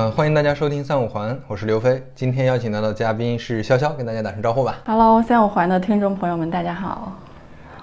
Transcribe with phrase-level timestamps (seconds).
[0.00, 2.00] 嗯，欢迎大家收听三五环，我是刘飞。
[2.14, 4.76] 今天邀请到的嘉宾是潇潇，跟大家打声招呼吧。
[4.86, 7.14] Hello，三五环的听众朋友们，大家好。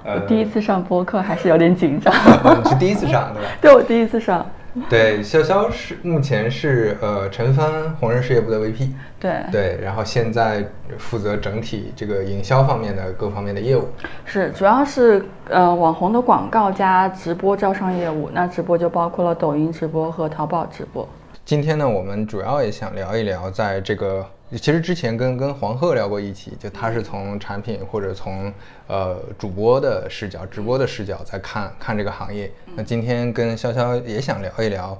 [0.06, 2.14] 我第一次上播客，还是有点紧张。
[2.14, 3.50] 呃 你是第一次上对吧？
[3.59, 4.46] 对，我第一次上。
[4.90, 10.64] 对，潇潇是目前是呃陈帆红人事业部的 VP，对，对，然后现在
[10.98, 13.90] 负责整体这个营销方面的各方面的业务。
[14.23, 18.30] 是主要是呃网红的广告加直播招商业务。
[18.34, 21.06] 那直播就包括了抖音直播和淘宝直播。
[21.45, 28.52] 今天呢，我们主要也想聊一聊，在这个其实之前跟跟黄鹤聊过一期，就他是从产品或者从
[28.88, 32.52] 呃主播的视角、直播的视角在看看这个行业。
[32.73, 35.00] 那今天跟潇潇也想聊一聊，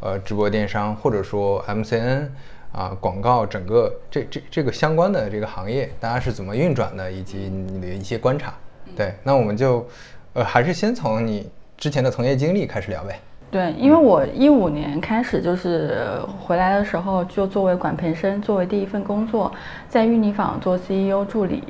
[0.00, 2.28] 呃，直播电商或者说 MCN
[2.72, 8.52] 啊广告整个这这这个相关的这个行业，大家是怎么运转的，以及你的一些观察。
[8.94, 9.88] 对，那我们就
[10.34, 13.18] 呃还是先从你之前的从业经历开始聊呗。
[13.48, 15.96] 对，因为我一五年开始就是
[16.40, 19.50] 回来的时候，就作为管培生，作为第一份工作，
[19.88, 21.62] 在芋泥坊做 CEO 助理。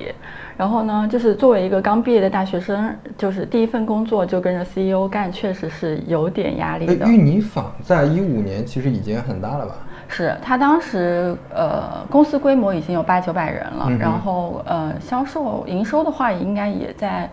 [0.57, 7.07] 然后呢，就是作为一个刚毕业的大学生，就是第一份工作就跟着 CEO 干，确实是有点压力的。
[7.07, 9.75] 芋泥坊在一五年其实已经很大了吧？
[10.09, 17.31] 是他当时呃公司规模已经有八九百人了，嗯、然后呃销售营收的话应该也在。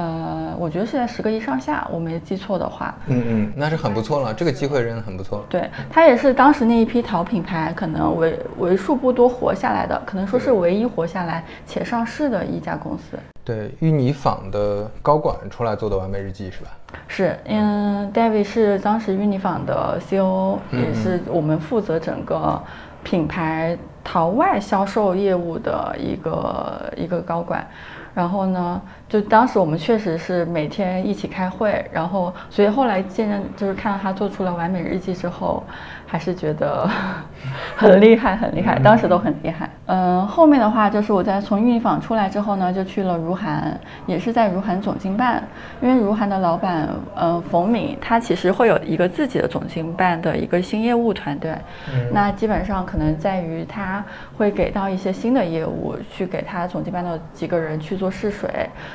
[0.00, 2.94] 呃，我觉得是在十个亿上下，我没记错的话。
[3.06, 5.44] 嗯嗯，那是很不错了，这个机会真的很不错。
[5.50, 13.18] 对，它也是当时那一批淘品牌可能为为数不多活下来的，可能说是唯一活下来且上市的一家公司。
[13.44, 16.70] 对，芋泥坊的高管出来做的完美日记是吧？
[17.06, 22.62] 是，嗯，David 是当时芋泥坊的 COO，、嗯、也是我们负责整个
[23.02, 27.66] 品牌淘外销售业务的一个一个高管。
[28.12, 35.64] 然后呢，就当时我们确实是每天一起开会，然后所以后来见证就是看到他做出了完美日记之后，
[36.10, 36.88] 还是觉得
[37.76, 39.70] 很厉害，很厉害，当时都很厉害。
[39.86, 45.40] 嗯，后面的话就是我在从芋泥坊出来之后呢，就去了如涵，也是在如涵总经办，
[45.80, 51.52] 因为如涵的老板呃冯敏，他其实会有一个自己的总经办的一个新业务团队，
[51.92, 54.04] 嗯、那基本上可能在于他
[54.36, 58.00] 会给到一些新的业务，去给他总经办的几个人去。
[58.00, 58.48] 做试水，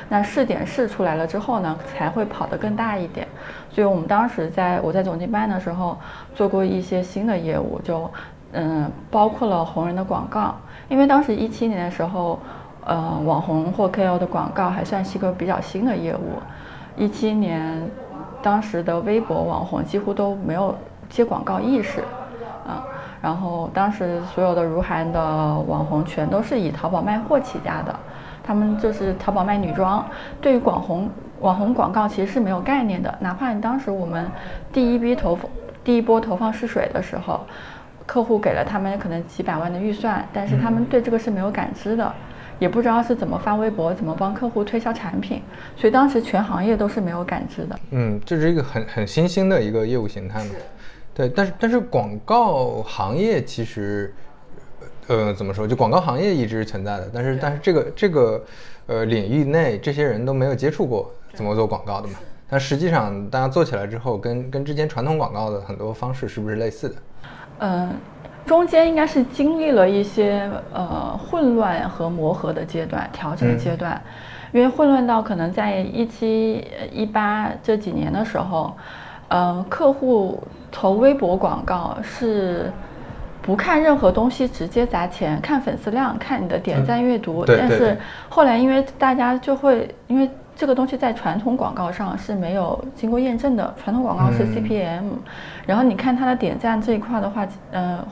[0.08, 3.24] 那试点试出来了之后呢，才会跑得更大一点。
[3.70, 5.96] 所以我们当时在我在总经办的时候
[6.34, 8.10] 做过一些新的业务，就
[8.52, 10.54] 嗯包括了红人的广告，
[10.88, 12.38] 因为当时一七年的时候，
[12.84, 16.40] 呃网红或 KOL 的广告还算是一个比较新的业务。
[16.96, 17.88] 一七年，
[18.42, 20.74] 当时的微博网红几乎都没有
[21.08, 22.02] 接广告意识，
[22.66, 22.74] 嗯。
[23.22, 25.20] 然后当时所有的如涵的
[25.66, 27.94] 网红全都是以淘宝卖货起家的。
[28.44, 30.06] 他们就是淘宝卖女装，
[30.40, 31.10] 对于网红
[31.40, 33.12] 网红广告其实是没有概念的。
[33.20, 34.26] 哪怕你当时我们
[34.72, 35.50] 第一批投放
[35.84, 37.46] 第一波投放试水的时候，
[38.06, 42.14] 客户给了他们可能几百万的预算，但是他们对这个是没有感知的，
[42.58, 45.42] 也不知道是怎么发微博，怎么帮客户推销产品，
[45.76, 47.78] 所以当时全行业都是没有感知的。
[47.90, 50.50] 嗯，这是一个很很新兴的一个业务形态嘛。
[51.14, 54.14] 对，但是但是广告行业其实。
[55.08, 55.68] 呃，怎么说？
[55.68, 58.44] 就广告行业一直存在的，但是但是这个这个
[58.88, 62.14] 呃领域内，这些人都没有接触过怎么做广告的嘛。
[62.48, 66.96] 但实际上，大家做起来之后，跟跟之前传统广告的很多方式是不是类似的？
[67.58, 67.92] 嗯、呃，
[68.44, 73.94] 中间应该是经历了一些呃混乱和磨合的阶段，调整的阶段。
[74.52, 78.74] 嗯、因为混乱到可能在一七一八这几年的时候，
[79.28, 80.42] 呃，客户
[80.72, 82.72] 投微博广告是。
[83.42, 87.44] 不看任何东西，直接砸钱，看粉丝量，看你的点赞阅读。
[87.44, 87.96] 嗯、对但是
[88.28, 95.18] 后来，因为大家就会，因为这个东西在传统广告上是没有经过验证的，传统广告是 CPM，、嗯、
[95.66, 98.02] 然后你看它的点赞这一块的话，呃，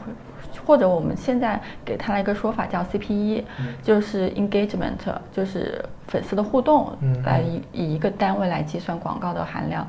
[0.66, 4.98] 或者我们现在给它了一个说法叫 CPE，、嗯、就是 engagement，
[5.32, 6.92] 就是粉丝的互动，
[7.24, 9.88] 来以以一个单位来计算广告的含量。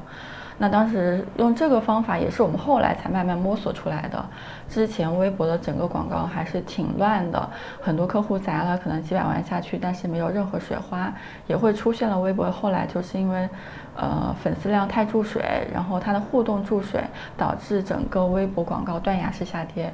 [0.58, 4.26] 那当时用这个方法也是我们后来才慢慢摸索出来的。
[4.70, 7.50] 之前微博的整个广告还是挺乱的，
[7.82, 11.14] 很多客户砸了可能几百万下去，但是没有任何水花，
[11.48, 13.50] 也会出现了微博后来就是因为，
[13.96, 15.44] 呃粉丝量太注水，
[15.74, 17.04] 然后它的互动注水，
[17.36, 19.94] 导致整个微博广告断崖式下跌。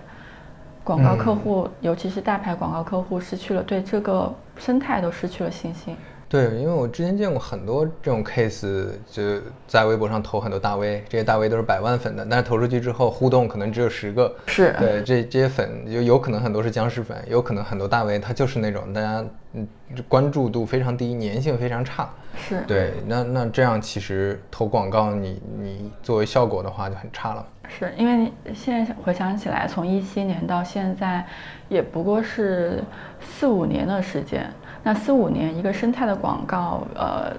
[0.83, 5.95] 广告客户，嗯、尤其是大牌广告客户，失去了对这个生态都失去了信心。
[6.31, 9.21] 对，因为我之前见过很多这种 case，就
[9.67, 14.33] 在微博上投很多大 V，这些大 V 都是百万粉的，但是投出去之后互动可能只有十个。
[14.45, 19.67] 是对，这这些粉就有可能很多是僵尸粉，有可能很多大 V 他就是那种大家嗯
[20.07, 22.09] 关注度非常低，粘性非常差。
[22.37, 27.45] 是，对，那那这样其实投广告你你作为效果的话就很差了。
[27.67, 31.25] 是因为你现在回想起来，从一七年到现在，
[31.67, 32.81] 也不过是
[33.19, 34.49] 四五年的时间。
[34.83, 37.31] 那四五年一个生态的广告，呃，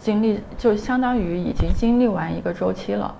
[0.00, 3.14] 经历就相当于已经经历完一个周期了，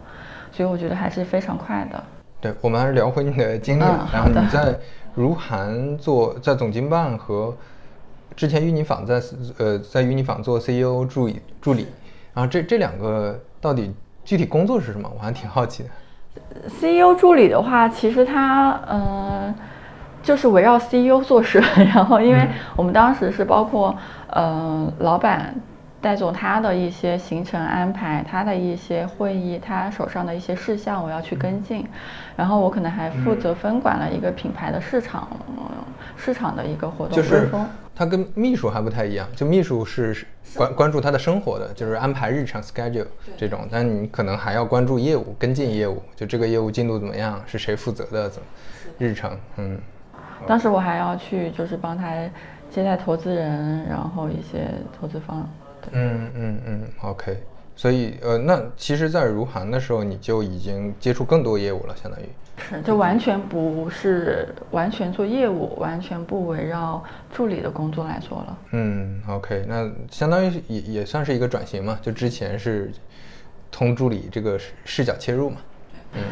[0.52, 2.02] 所以我觉得还是非常快的。
[2.40, 3.82] 对，我们还是聊回你的经历。
[3.82, 4.78] 嗯然后你在
[5.14, 7.54] 如涵做在总经办和
[8.36, 9.20] 之前 uni 纺在
[9.58, 11.86] 呃在 uni 纺做 CEO 助理助理，
[12.32, 13.92] 然后这这两个到底
[14.24, 15.10] 具体工作是什么？
[15.14, 15.88] 我还挺好奇的。
[16.68, 19.54] CEO 助理的话，其实他嗯、呃
[20.22, 21.62] 就是围绕 CEO 做事，
[21.94, 22.46] 然后因为
[22.76, 23.96] 我们当时是包括
[24.28, 25.54] 呃老板
[26.00, 31.86] 戴总他的一些行程安排，他的一些会议，他手上的一些事项我要去跟进，
[32.36, 35.64] 然后我可能还负责分管了一个品牌的市场、呃
[36.16, 37.48] 市场的一个活动就是。
[37.94, 43.06] 他跟秘书还不太一样，就秘书是是关关注他的生活的，就是安排日常 schedule
[43.36, 48.46] 这种，但你可能还要关注业务，跟进业务，就这个业务进度怎么样，是谁负责的，怎么
[48.98, 49.78] 日程，嗯。
[50.46, 52.14] 当时我还要去就是帮他
[52.70, 55.48] 接待投资人，然后一些投资方。
[55.92, 57.42] 嗯嗯嗯，OK。
[57.76, 62.24] 所以呃，那其实，在如涵的时候，你就已经接触更多业务了，相当于。
[62.58, 67.02] 是， 就完全不是完全做业务，完全不围绕
[67.32, 68.58] 助理的工作来做了。
[68.72, 72.92] 嗯，OK，那相当于也也算是一个转型嘛，就之前是
[73.72, 75.56] 从助理这个视视角切入嘛。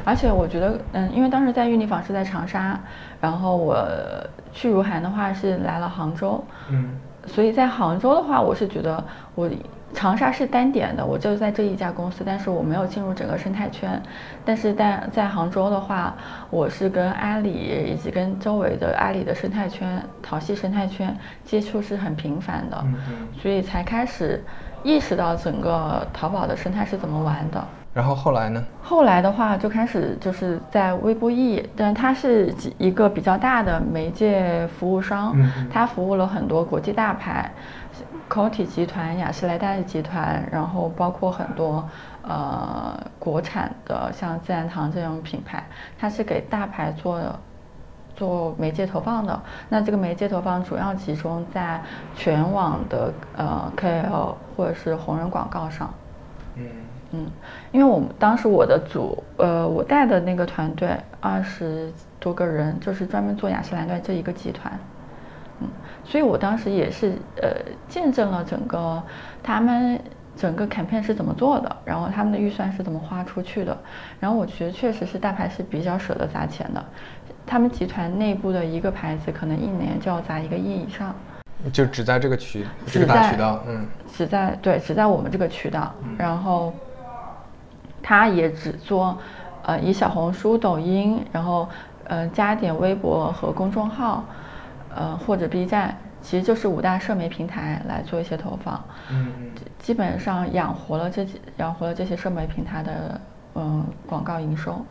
[0.05, 2.79] 而且我觉得，嗯，因为当时在玉泥坊是在长沙，
[3.21, 3.87] 然后我
[4.53, 9.05] 去如涵的话是来了杭州，嗯所以在杭州的话，我是觉得
[9.35, 9.51] 我
[9.93, 14.01] 长沙是单点的，我就在这一家公司，但是我没有进入整个生态圈。
[14.47, 16.15] 但是在在杭州的话，
[16.49, 17.51] 我是跟阿里
[17.93, 21.15] 以及跟周围的阿里的生态圈、淘系生态圈
[21.45, 22.83] 接触是很频繁的，
[23.41, 24.43] 所以才开始
[24.83, 27.63] 意识到整个淘宝的生态是怎么玩的。
[27.95, 28.65] 然后后来呢？
[28.83, 35.35] 后来的话就开始就是在微博易，但它是一个比较大的媒介服务商，
[35.73, 37.51] 它服务了很多国际大牌
[38.29, 41.89] ，Coty 集团、雅诗兰黛集团，然后包括很多
[42.23, 45.65] 呃国产的像自然堂这种品牌，
[45.99, 47.21] 它是给大牌做
[48.15, 49.41] 做媒介投放的。
[49.69, 51.81] 那这个媒介投放主要集中在
[52.15, 55.93] 全网的呃 KOL 或者是红人广告上。
[57.13, 57.25] 嗯。
[57.25, 57.27] 嗯，
[57.73, 61.91] 因为我们当时我的组，呃，我带的那个团队二十
[62.21, 64.79] 多个人，就是专门做雅诗兰黛这一个集团，
[65.61, 65.69] 嗯，
[66.05, 67.49] 所以我当时也是呃
[67.89, 69.03] 见证了整个
[69.43, 69.99] 他们
[70.37, 73.77] 整个 campaign 是怎么做的，然后他们的预算是怎么花出去的，
[74.21, 76.85] 然后我觉得确实是大牌是比较舍得砸钱的，
[77.47, 81.15] 他们集团内部的一个牌子可能一年就要砸一个亿以上。
[81.73, 83.85] 就只在这个渠这个大渠道，嗯。
[84.13, 86.73] 只在对，只在我们这个渠道，然后
[88.03, 89.19] 他也只做
[89.63, 91.69] 呃以小红书、抖音，然后
[92.05, 94.25] 呃加点微博和公众号，
[94.95, 103.21] 呃或者 B 站，其实就是五大社媒平台来做一些投放，嗯基本上养活了这几养活了这些社媒平台的
[103.55, 104.85] 嗯广告营收。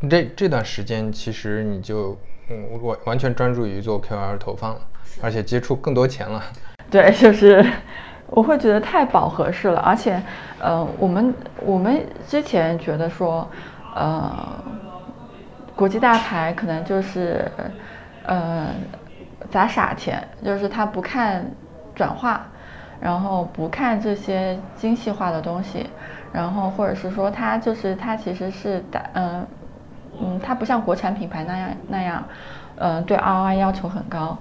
[0.00, 0.10] 嗯。
[0.10, 2.16] 这这段时间其实你就
[2.50, 4.80] 嗯完完全专注于做 KOL 投放了，
[5.22, 6.42] 而且接触更多钱了。
[6.90, 7.64] 对，就是
[8.26, 10.20] 我会觉得太饱和式了，而且，
[10.58, 11.32] 呃，我们
[11.64, 13.46] 我们之前觉得说，
[13.94, 14.32] 呃，
[15.76, 17.48] 国际大牌可能就是，
[18.24, 18.68] 呃，
[19.50, 21.44] 砸傻钱，就是他不看
[21.94, 22.46] 转化，
[23.00, 25.88] 然后不看这些精细化的东西，
[26.32, 29.46] 然后或者是说他就是他其实是打，嗯、
[30.20, 32.24] 嗯，它不像国产品牌那样那样，
[32.76, 34.36] 呃，对 ROI 要求很高。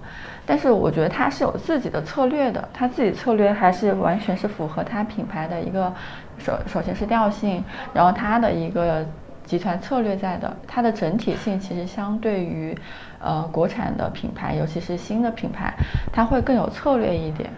[0.45, 5.93] 但是我觉得它是有自己的策略的，它自己策略还是完全是符合它品牌的一个
[6.37, 9.05] 首首先是调性，然后它的一个
[9.45, 12.77] 集团策略在的，它的整体性其实相对于
[13.19, 15.73] 呃国产的品牌，尤其是新的品牌，
[16.11, 17.49] 它会更有策略一点。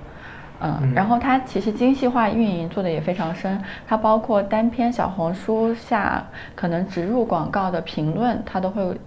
[0.62, 6.24] 嗯，然后它其实精细化运营做的也非常深，它包括单篇小红书下
[6.56, 8.98] 可能植入广告的评论，它都会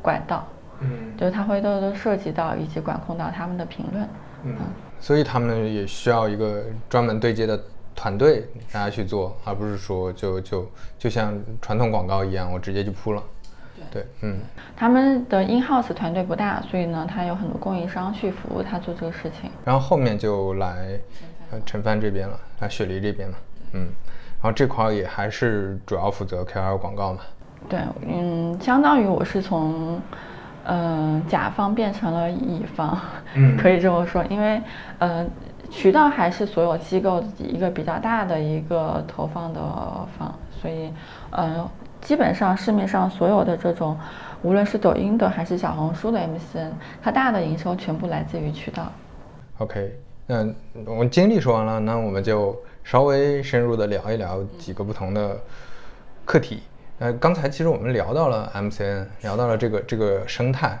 [0.00, 0.42] 管到，
[0.80, 0.88] 嗯。
[1.16, 4.08] 就是它会都都涉及到以及管控到他们的评论。
[4.44, 4.56] 嗯，
[5.00, 7.60] 所以他们也需要一个专门对接的
[7.94, 13.22] 团队，大家去做，而不是说就就就像传统广告一样，我直接就铺了。
[13.90, 14.38] 对，嗯。
[14.76, 19.50] 他们的 in house 团队不大，所以呢，他有很多供应商去服务他做这个事情。
[19.64, 20.98] 然后后面就来
[21.50, 23.36] 呃陈帆这边了，来雪梨这边了，
[23.72, 23.88] 嗯，
[24.40, 27.20] 然后这块儿也还是主要负责 KOL 广告嘛，
[27.68, 30.00] 对，嗯，相当于我是从，
[30.64, 32.98] 嗯、甲方变成了乙方，
[33.34, 34.60] 嗯 可以这么说，因为，
[34.98, 35.26] 呃，
[35.70, 39.60] 渠道还是所有机构一个比较大的一个投放的
[40.18, 40.92] 方，所以，
[41.30, 41.68] 呃，
[42.00, 43.96] 基本上市面上所有的这种，
[44.42, 46.70] 无论是抖音的还是小红书的 MCN，
[47.02, 48.90] 它大的营收全部来自于渠道。
[49.58, 50.46] OK，那
[50.86, 55.36] 我们经历说完了，那我们就稍微深入的聊一聊几个不同的
[56.24, 56.62] 课题。
[57.00, 60.78] 呃，刚才其实我们聊到了 MCN，聊到了这个这个生态。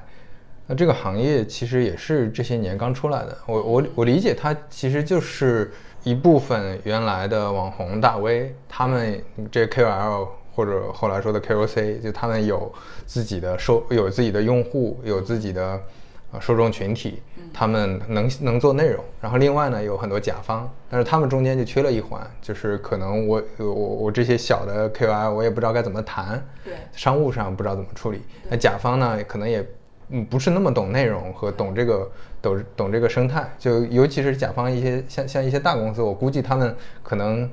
[0.66, 3.34] 那这个行业其实也是这些年刚出来的。
[3.46, 5.72] 我我我理解它其实就是
[6.04, 9.18] 一部分原来的网红大 V，他们
[9.50, 12.70] 这 KOL 或者后来说的 KOC，就他们有
[13.06, 15.80] 自己的收有自己的用户，有自己的
[16.32, 17.22] 呃受众群体，
[17.52, 19.04] 他们能能做内容。
[19.20, 28.22] 然后另外呢，有很多甲方，但是他们中间就缺了一环，就是可能我我我这些小的 KOL 我也不知道该怎么谈，对商务上不知道怎么处理。
[28.48, 29.66] 那甲方呢，可能也
[30.08, 32.10] 嗯不是那么懂内容和懂这个
[32.40, 37.50] 懂懂这个生态，就尤其是甲方一些像像一些大公司，我估计他们可能。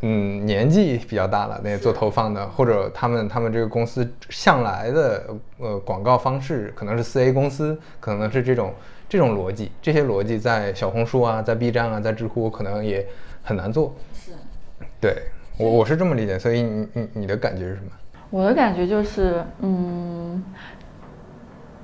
[0.00, 5.24] 嗯，年纪比较大了，那做投放的，或者他们他们这个公司向来的
[5.58, 8.74] 呃广告方式可能是四 A 公司，可能是这种
[9.08, 13.06] 这种逻辑，这些逻辑在小红书啊，在 B 站啊，在知乎可能也
[13.42, 13.94] 很难做。
[14.14, 14.32] 是。
[15.00, 15.22] 对
[15.58, 17.90] 我我是这么理解，所以你你你的感觉是什么？
[18.30, 20.42] 我的感觉就是，嗯，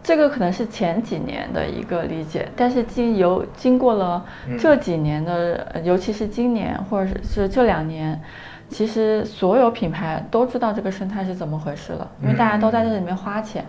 [0.09, 4.25] 这个可能是前几年的一个理解，但是经由经过了
[4.59, 8.19] 这几年的，呃尤其是今年或者是这两年，
[8.71, 13.63] 其实所有品牌都知道这个生态是怎么回事了，因为大家都在这里面花钱，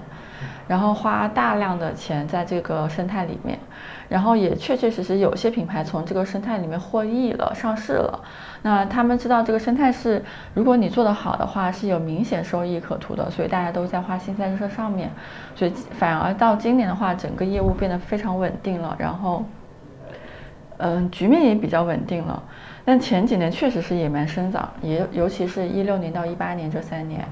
[0.65, 3.60] 然后花大量的钱在这个生态里面，
[4.09, 8.19] 然后也确确实实有些品牌从这个生态里面获益了，上市了。
[8.63, 10.21] 那他们知道这个生态是，
[10.53, 15.09] 如果你做得好的话，是有明显收益可图的，所以大家都在花心在这上面。
[15.55, 19.45] 所以反而到今年的话，整个业务变得非常稳定了，然后，
[20.77, 22.41] 嗯，局面也比较稳定了。
[22.83, 27.23] 但前几年确实是野蛮生长，也尤其是一六年到一八年这三年，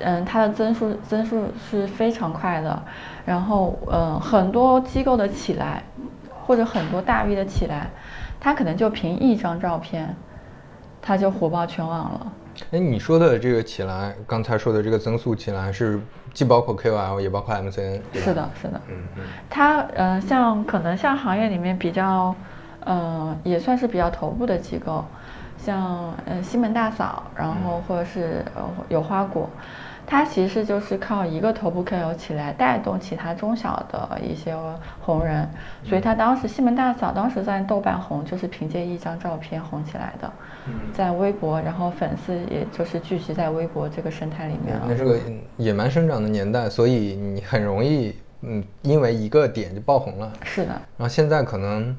[0.00, 2.82] 嗯，它的增速增速是非常快的，
[3.24, 5.82] 然后嗯，很多机构的起来，
[6.44, 7.88] 或者很多大 V 的起来，
[8.40, 10.14] 他可能就凭一张照片，
[11.00, 12.32] 他就火爆全网了。
[12.70, 15.98] 哎，你说的这个起来，刚才说的这个增速起来是
[16.34, 18.80] 既包括 KOL 也包括 MCN，是的，是的。
[18.88, 22.34] 嗯嗯它呃，像可能像行业里面比较，
[22.84, 25.02] 呃，也算是比较头部的机构，
[25.56, 29.48] 像呃西门大嫂，然后或者是呃有花果，
[30.12, 34.54] 它其实就是靠一个头部 KOL 起来带动其他中小的一些
[35.00, 35.48] 红人，
[35.82, 40.30] 所以他当时西门大嫂当时在豆瓣红就是凭借一张照片红起来的，
[40.92, 44.84] 在微博，然后粉丝也就是聚集在微博这个生态里面了。
[44.86, 45.18] 那是个
[45.56, 50.30] 野蛮生长的年代，所以你很容易嗯，因为一个点就爆红了。
[50.44, 51.96] 是的，然后现在可能，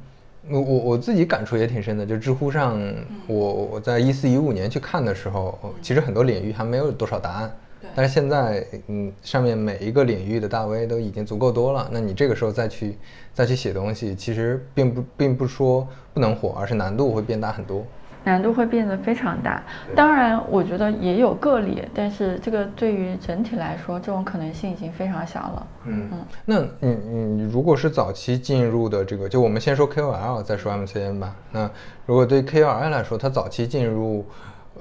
[0.51, 2.79] 我我我自己感触也挺深的，就知乎上，
[3.25, 7.51] 我我在一四一五年去看的时候，其实很多领域还没有多少答案。
[7.95, 12.97] 但是现在，嗯，上面每一个领域的大 V 都已经足够多了，那你这个时候再去
[13.33, 17.85] 再去写东西，其实并不并不说不能火，而是难度会变大很多。
[18.25, 19.61] 难度会变得非常大。
[19.93, 25.67] 当然，我觉得也有个例，但是这个对于整体来说，这种可能性已经非常小了。
[25.83, 26.95] 嗯嗯，那你
[27.25, 31.35] 你如果是早期进入的这个，就我们先说 KOL，再说 MCN 吧。
[31.51, 31.69] 那
[32.05, 34.25] 如果对 KOL 来说，他早期进入，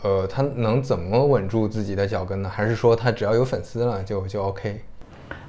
[0.03, 2.49] 呃，他能怎么稳住自己的脚跟呢？
[2.49, 4.81] 还是说他只要有粉丝了就就 OK？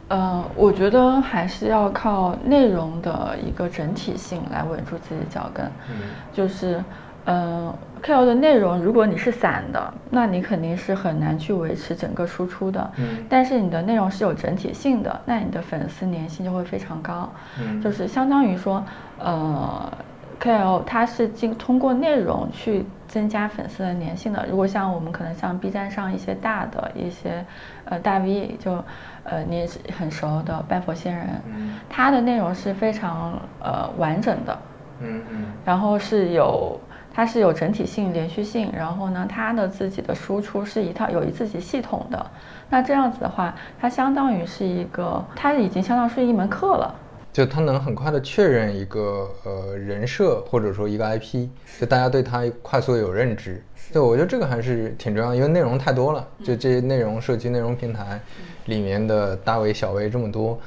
[0.10, 5.66] 呃，我觉得还是要靠内容的一个整体性来稳住自己脚跟。
[5.90, 6.84] 嗯，就是，
[7.26, 12.92] 嗯、k l 的内容，如果你是散的，那你肯定是很难去维持整个输出的。
[12.98, 17.28] 嗯但是你的内容是有整体性的，那你的粉丝粘性就会非常高。
[17.60, 18.84] 嗯就是相当于说，
[19.18, 19.92] 呃
[20.40, 24.43] ，KOL 它是经通过内容去增加粉丝的粘性的。
[24.50, 27.46] 如果像我们可能像 B 站上一些大的一些
[27.86, 28.84] 呃大 V，就
[29.24, 34.58] 呃你也是很熟的拜佛仙人，嗯他的内容是非常呃完整的，
[35.01, 36.79] 嗯嗯然后是有
[37.13, 42.25] 它是有整体性、连续性，然后呢，它的自己的输出是一套有一自己系统的。
[42.72, 46.96] 那这样子的话，它相当于是一个，它已经相当于是一门课了。
[47.34, 51.50] 就他能很快的确认一个呃人设或者说一个 IP，
[51.80, 53.62] 就大家对他快速有认知。
[53.92, 58.22] 对，我觉得这个还是挺重要，因为内容太多了，就这些内容社区内容平台
[58.66, 60.60] 里面的大 V 小 V 这么多，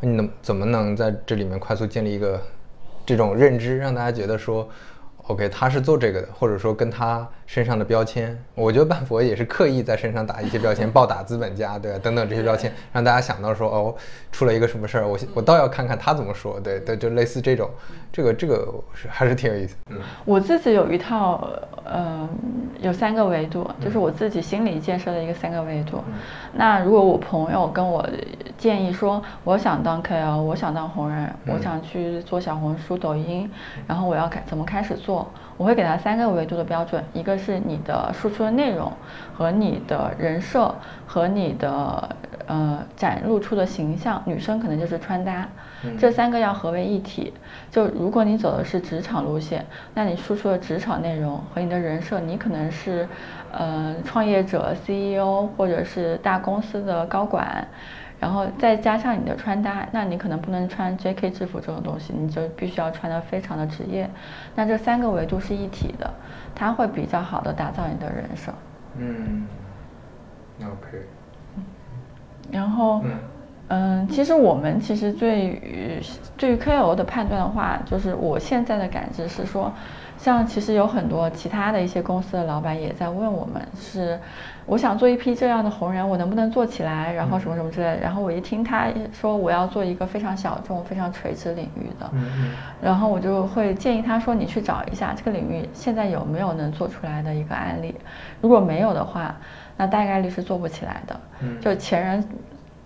[0.00, 2.40] 你能怎么能在这里面快速建立一个
[3.06, 4.68] 这种认知，让大家觉得说
[5.26, 11.98] ，OK，他是做这个的，或者说跟他身上的标签，我觉得半佛也是刻意在身上打一些标签，暴打资本家，对吧？
[12.02, 13.94] 等等这些标签，让大家想到说，哦，
[14.32, 17.68] 出了一个什么事儿，我我倒要看看他怎么说，对对，就类似这种，
[18.12, 19.76] 这个这个是还是挺有意思。
[19.90, 21.48] 嗯，我自己有一套，
[21.84, 22.28] 呃，
[22.80, 26.02] 有三个维度，就是我自己心理建设的一个三个维度。
[26.54, 28.08] 那如果我朋友跟我
[28.56, 33.50] 建议说，我想当 KOL，我想当红人，我想去做小红书、抖音，
[33.86, 35.30] 然后我要开怎么开始做？
[35.56, 38.92] 我会给他三个维度的标准，一个是你的输出的内容
[39.36, 40.74] 和你的人设
[41.06, 42.08] 和你的
[42.46, 45.48] 呃展露出的形象，女生可能就是穿搭，
[45.98, 47.32] 这三个要合为一体。
[47.70, 53.08] 就如果你走的是职场路线，那你输出的职场内容和你的人设，你可能是
[53.52, 57.66] 呃创业者、CEO 或者是大公司的高管。
[58.24, 61.28] 然后再加上你的穿搭，那你可能不能穿 J.K.
[61.30, 64.08] 制服这种东西，你就必须要穿的非常的职业。
[64.54, 66.10] 那这三个维度是一体的，
[66.54, 68.50] 它会比较好的打造你的人设。
[68.96, 69.46] 嗯
[70.58, 71.06] ，OK。
[72.50, 73.02] 然后，
[73.68, 76.00] 嗯，其实我们其实对于
[76.38, 79.70] 对于 KOL 的判断的话，就是我现在的感知是说。
[80.16, 84.18] 像其实有很多其他的一些公司的老板也在问我们，是
[84.66, 87.12] 我想做一批这样的红人，我能不能做起来？
[87.12, 88.00] 然后什么什么之类的。
[88.00, 92.10] 然后我一听他说我要做一个非常小众、非常垂直领域的，
[92.80, 97.94] 然后我就会建议他说你去找一下这个领域现在有没有能做出来的一个案例。
[98.40, 99.36] 如果没有的话，
[99.76, 101.20] 那大概率是做不起来的。
[101.60, 102.24] 就前人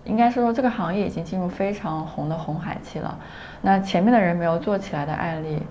[0.03, 3.17] 应该是说这个行业已经进入非常红的红海期了，
[3.61, 5.61] 那前面的人没有做起来的案例。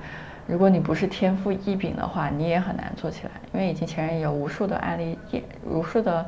[0.49, 6.25] 如果你不是天赋异禀的话，你也很难做起来，因为已经前人有无数的案例验，无数的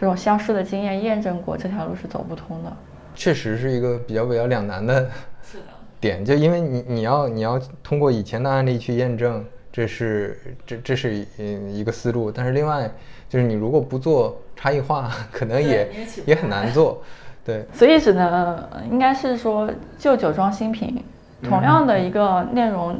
[0.00, 2.72] 这种消失的经验验证过这条路是走不通的。
[3.16, 5.10] 确实是一个比较比较两难的
[6.00, 12.88] 点，就因为你你要你要通过以前的案例去验证，这是这这是一个思路，但是另外
[13.28, 15.90] 就是你如果不做差异化，可能也
[16.26, 17.02] 也很难做。
[17.44, 21.04] 对，所以只能应该是说旧酒装新品，
[21.42, 22.96] 同样的一个内容。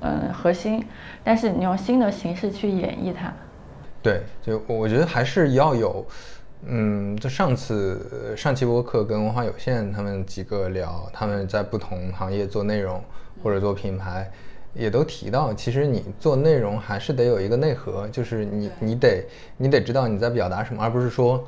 [0.00, 0.84] 嗯，核心，
[1.22, 3.32] 但是你用新的形式去演绎它。
[4.02, 6.06] 对，就我觉得还是要有，
[6.66, 13.02] 嗯，就上次上期播客跟文化有限他们几个聊，他们在不同行业做内容
[13.42, 14.30] 或者做品牌，
[14.72, 19.26] 也都提到，其实你做内容还是得有一个内核，就是你你得
[19.58, 21.44] 你得知道你在表达什么，而不是说，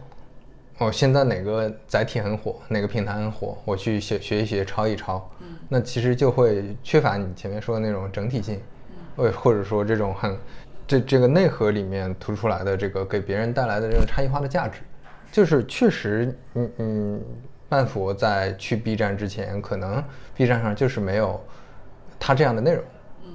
[0.76, 5.26] 哦，现在哪个载体很火，哪个平台很火，我去学学一学，抄一抄。
[5.72, 8.60] 那其实就会缺乏你前面说的那种整体性，
[9.16, 10.36] 或或者说这种很
[10.86, 14.80] 这这个内核里面突出来的这个给别人带来的这种差异化的价值，
[15.30, 17.20] 就是确实，嗯嗯，
[17.70, 20.04] 半佛在去 B 站之前，可能
[20.34, 21.42] B 站上就是没有
[22.20, 22.84] 他这样的内容，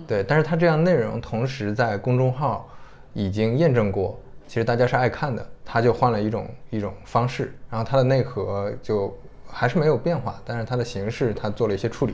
[0.05, 2.69] 对，但是他这样内容同时在公众号
[3.13, 9.11] 已经验证过，其实大家是爱看的，他就换了一种一种方式，然后它的内核就。
[9.49, 12.13] 还是没有变化，但是它的形式它做了一些处理。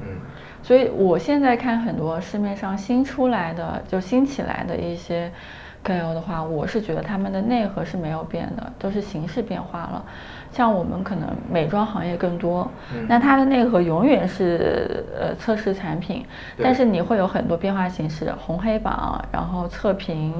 [0.00, 0.06] 嗯，
[0.62, 5.30] 所以我现在看很多市面上新出来的就新起来的一些
[5.84, 10.04] KOL 的话，我是觉得他们的内核是没有变的，都是形式变化了。
[10.50, 12.68] 像我们可能美妆行业更多，
[13.06, 16.24] 那它的内核永远是呃测试产品，
[16.60, 20.32] 但是你会有很多变化形式，红黑榜，然后测评，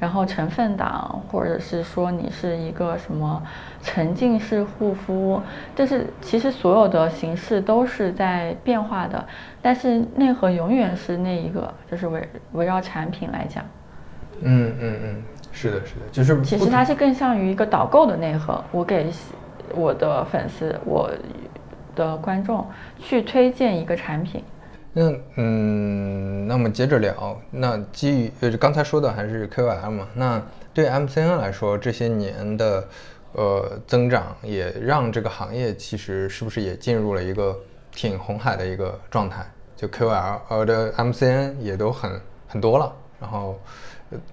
[0.00, 3.40] 然后成分党，或者是说你是一个什么
[3.82, 5.42] 沉浸式护肤，
[5.74, 9.26] 就是其实所有的形式都是在变化的，
[9.60, 13.64] 但是内核永远是那一个，就是围围绕产品来讲。
[14.40, 19.10] 嗯嗯嗯，是的，是的，就是其实它是更像于一个导购的内核，我给。
[19.74, 21.10] 我的粉丝，我
[21.96, 22.66] 的观众
[22.98, 24.44] 去推荐一个产品。
[24.92, 30.06] 那嗯，那么接着聊，那基于呃刚才说的还是 KOL 嘛？
[30.14, 30.42] 那
[30.74, 32.84] 对 MCN 来说，这些年的
[33.32, 37.58] 呃增长也让这个行业其实是不是也进入了一个
[37.90, 39.44] 挺红海的一个状态？
[39.76, 43.58] 就 KOL 呃的 MCN 也都很很多了，然后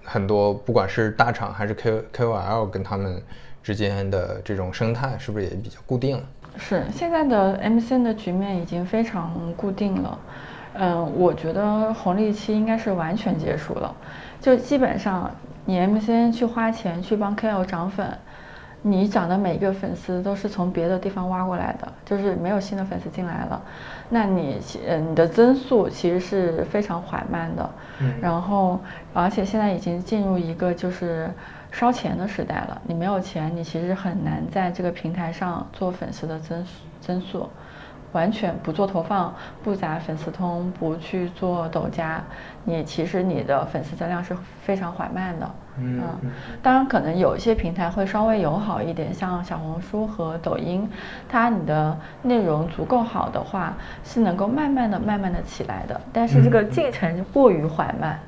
[0.03, 3.21] 很多不管是大厂还是 K KOL 跟他们。
[3.61, 6.23] 之间的这种生态是不是也比较固定了？
[6.57, 10.19] 是，现在的 MCN 的局面已经非常固定了。
[10.73, 13.93] 嗯，我觉得红利期应该是完全结束了。
[14.39, 15.29] 就基本上，
[15.65, 18.17] 你 MCN 去花钱去帮 KOL 涨粉，
[18.81, 23.61] 你涨的每一个粉丝都是从别的地方挖过来的，就是没有新的粉丝进来了。
[24.09, 27.69] 那你，呃，你的增速其实是非常缓慢的。
[27.99, 28.13] 嗯。
[28.21, 28.79] 然后，
[29.13, 31.29] 而且现在已经进入一个就是。
[31.71, 36.65] 烧钱的时代了，你没有钱，你其实很难在这个平台上做粉丝的增
[36.99, 37.47] 增速。
[38.11, 42.23] 完全不做投放，不砸粉丝通，不去做抖加，
[42.63, 45.49] 你其实你的粉丝增量是非常缓慢的。
[45.77, 46.01] 嗯，
[46.61, 50.89] 当然可能有一些平台会稍微友好一点，像小红书和抖音，
[51.29, 58.19] 它你的内容足够好的话，是能够慢慢的、慢慢的起来的，但是这个进程过于缓慢。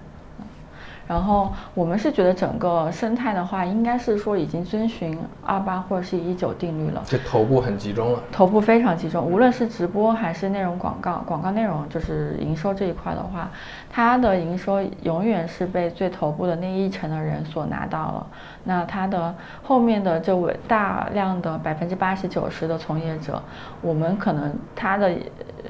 [1.11, 7.03] 然后我们是觉得整个生态的话，应该是说已经遵循二八或者是一九定律了。
[7.05, 8.23] 就头部很集中了。
[8.31, 13.51] 头部非常集中，无论是直播还是内容广告，广告内容就是营收这一块的话，
[13.89, 18.27] 它的营收永远是被最头部的那一层的人所拿到了。
[18.63, 23.43] 那它的后面的这位大量的百分之八十九十的从业者，
[23.81, 25.11] 我们可能他的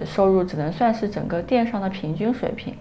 [0.05, 2.75] 收入只能算是整个电商的平均水平。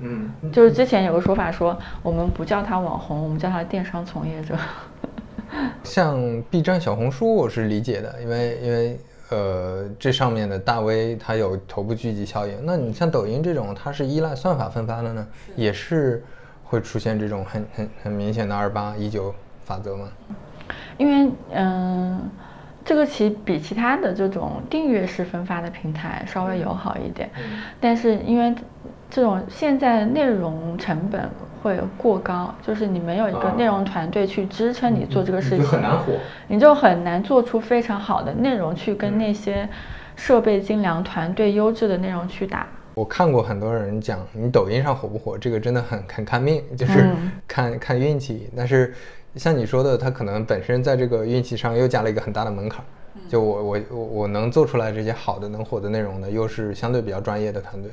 [0.00, 4.54] 嗯，就是之前有个说法说，我们不叫他网红，我们叫他电商从业者。
[5.82, 12.54] 像 B 站、小红书，我是理解的，因为因为呃，这上面的大 V 它有头部聚集效应。
[12.64, 16.22] 那你像抖音这种，它是依赖算法分发的呢，也是
[16.62, 19.34] 会出现这种很很很明显的二八一九
[19.64, 20.08] 法则吗？
[20.96, 22.30] 因为嗯，
[22.84, 27.28] 这个其比其他的这种订阅式分发的平台稍微友好一点，
[27.80, 28.54] 但是因为。
[29.10, 31.28] 这种现在内容成本
[31.62, 36.12] 会过高，就是你没有一个内容团队去支撑你做这个事情，就很难火，
[36.46, 39.68] 你就很难做出非常好的内容去跟那些
[40.14, 42.66] 设备精良、团队优质的内容去打。
[42.94, 47.08] 我看过很多人讲，你抖音上火不火，这个真的很很看命，就是
[47.46, 48.50] 看看运气。
[48.56, 48.92] 但是
[49.36, 52.84] 像你说的，他可能本身在这个运气上又加了一个很大的门槛。
[53.28, 57.90] 就我我我我能做出来这些好的能火的内容呢，又是相对比较专业的团队。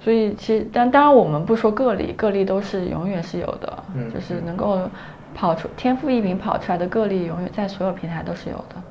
[0.00, 4.88] 所以其实，但当然我们不说个例，个例都是永远是有的，嗯就是能够
[5.34, 8.82] 跑出天赋异禀跑出来的个例，永远在所有平台都是有的。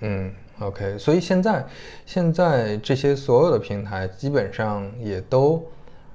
[0.00, 1.64] 嗯，OK，所以现在
[2.06, 5.62] 现在这些所有的平台基本上也都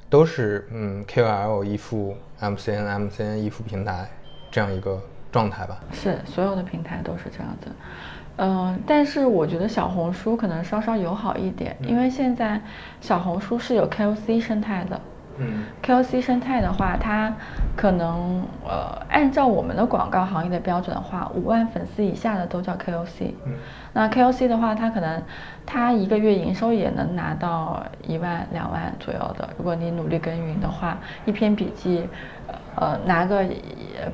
[0.09, 4.09] 都是嗯 KOL 依附 MCN，MCN 依附平台
[4.49, 4.99] 这样一个
[5.31, 5.79] 状态吧？
[5.91, 7.69] 是，所有的平台都是这样子。
[8.37, 12.59] 嗯，但是我觉得小红书可能稍稍友好一点，因为现在
[12.99, 14.99] 小红书是有 KOC 生态的。
[15.37, 17.33] 嗯，KOC 生态的话，它
[17.75, 23.33] 可能呃，按照我们的广告行业的标准的话，五万粉丝以下的都叫 KOC。
[23.45, 23.53] 嗯，
[23.91, 25.21] 那 KOC 的话，它可能
[25.65, 29.49] 它一个月营收也能拿到一万两万左右的。
[29.57, 32.07] 如果你努力耕耘的话，一篇笔记，
[32.47, 32.55] 呃，
[33.05, 33.45] 拿个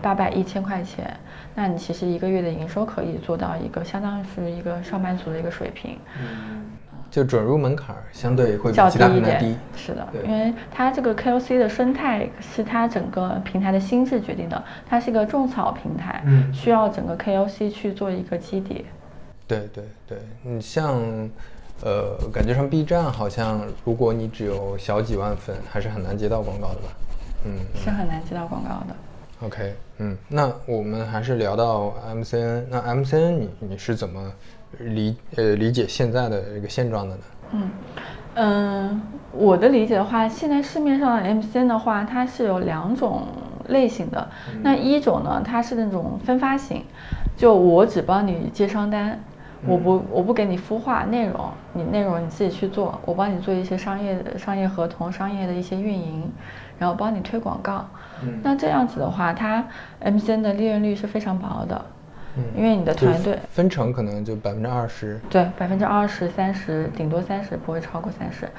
[0.02, 1.15] 八百一千块钱。
[1.54, 6.65] 那你其实一个月的营收可以做到一个相当于是一个上班族的一个水平，嗯，
[7.12, 18.86] 就准入门槛相对会比较低一点，是的，因为它这个 KOC 的生态是它整个平台的心智决定的，它是一个种草平台，嗯，需要整个 KOC 去做一个基底。
[19.45, 20.95] 对对对，你像，
[21.84, 26.88] 呃，感觉上 B 站好像如果你只有小几万粉，还是很难接到广告的吧？
[27.45, 28.95] 嗯，是很难接到广告的。
[29.43, 32.65] OK，嗯，那我们还是聊到 MCN。
[32.69, 34.32] 那 MCN 你你是怎么
[34.80, 37.21] 理呃理解现在的这个现状的呢？
[37.54, 37.69] 嗯
[38.36, 39.01] 嗯，
[39.32, 43.23] 我的理解的话，现在市面上的 MCN 的话，它是有两种
[43.69, 44.30] 类型的。
[44.62, 46.86] 那一种呢，它是那种分发型，
[47.36, 49.19] 就我只帮你接商单，
[49.65, 56.32] 我不我不给你孵化内容，你内容你自己去做，我帮你做一些商业商业合同、商业的一些运营。
[56.81, 57.87] 然后帮你推广告，
[58.41, 59.63] 那这样子的话，它
[60.03, 61.79] MCN 的利润率是非常薄的，
[62.57, 68.49] 因为你的团队分成可能就百分之二十，对，百分之二十、三十，顶多三十，不会超过三十。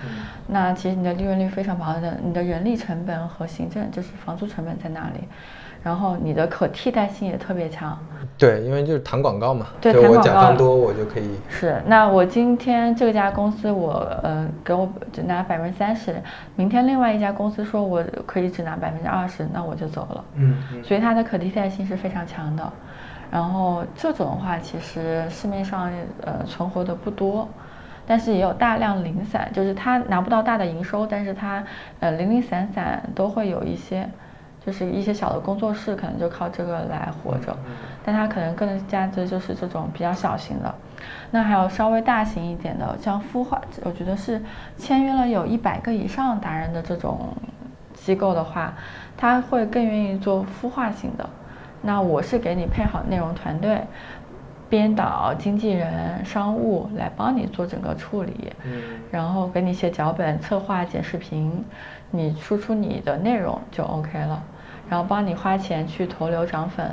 [0.47, 5.25] 那其实你的利润率非常薄的，你的人力成本和行政就是房租成本在那里。
[5.85, 7.99] 然后你的可替代性也特别强，
[8.39, 11.37] 对，因为就是谈广告嘛，对，谈广告多我就可以。
[11.49, 16.15] 是，那我今天这家公司我呃给我只拿百分之三十，
[16.55, 20.25] 明天另外一家公司说我可以只拿百分之二十，那我就走了。
[20.37, 22.73] 嗯，所以它的可替代性是非常强的。
[23.29, 25.91] 然后这种的话，其实市面上
[26.21, 27.49] 呃存活的不多，
[28.07, 31.65] 但是也有大量零散，就是它拿不到大的营收，但是它
[31.99, 34.09] 呃零零散散都会有一些。
[34.65, 37.57] 就是一些小的工作室，可能就靠这个来活着，
[38.05, 40.75] 但它可能更加的就是这种比较小型的。
[41.31, 44.41] 那还有稍微大型一点的，像孵化，我觉得是
[44.77, 47.35] 签约了有一百个以上达人的这种
[47.95, 48.73] 机构的话，
[49.17, 51.29] 他会更愿意做孵化型的。
[51.81, 53.83] 那我是给你配好内容团队、
[54.69, 58.53] 编导、经纪人、商务来帮你做整个处理，
[59.11, 61.65] 然后给你写脚本、策划、剪视频，
[62.13, 64.41] 你输出你的内容就 OK 了。
[64.93, 66.87] 然后帮你花钱去投流涨粉，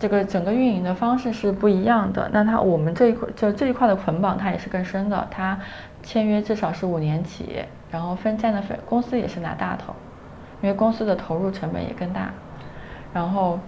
[0.00, 2.30] 这个整个运营的方式是不一样的。
[2.32, 5.28] 那它我们这一块就这一块的捆绑，它也是更深的。
[5.30, 5.58] 它
[6.02, 9.92] 签约至少是五年起，然后分占的粉公司也是拿大头，
[10.62, 12.30] 因为公司的投入成本也更大。
[13.12, 13.60] 然后，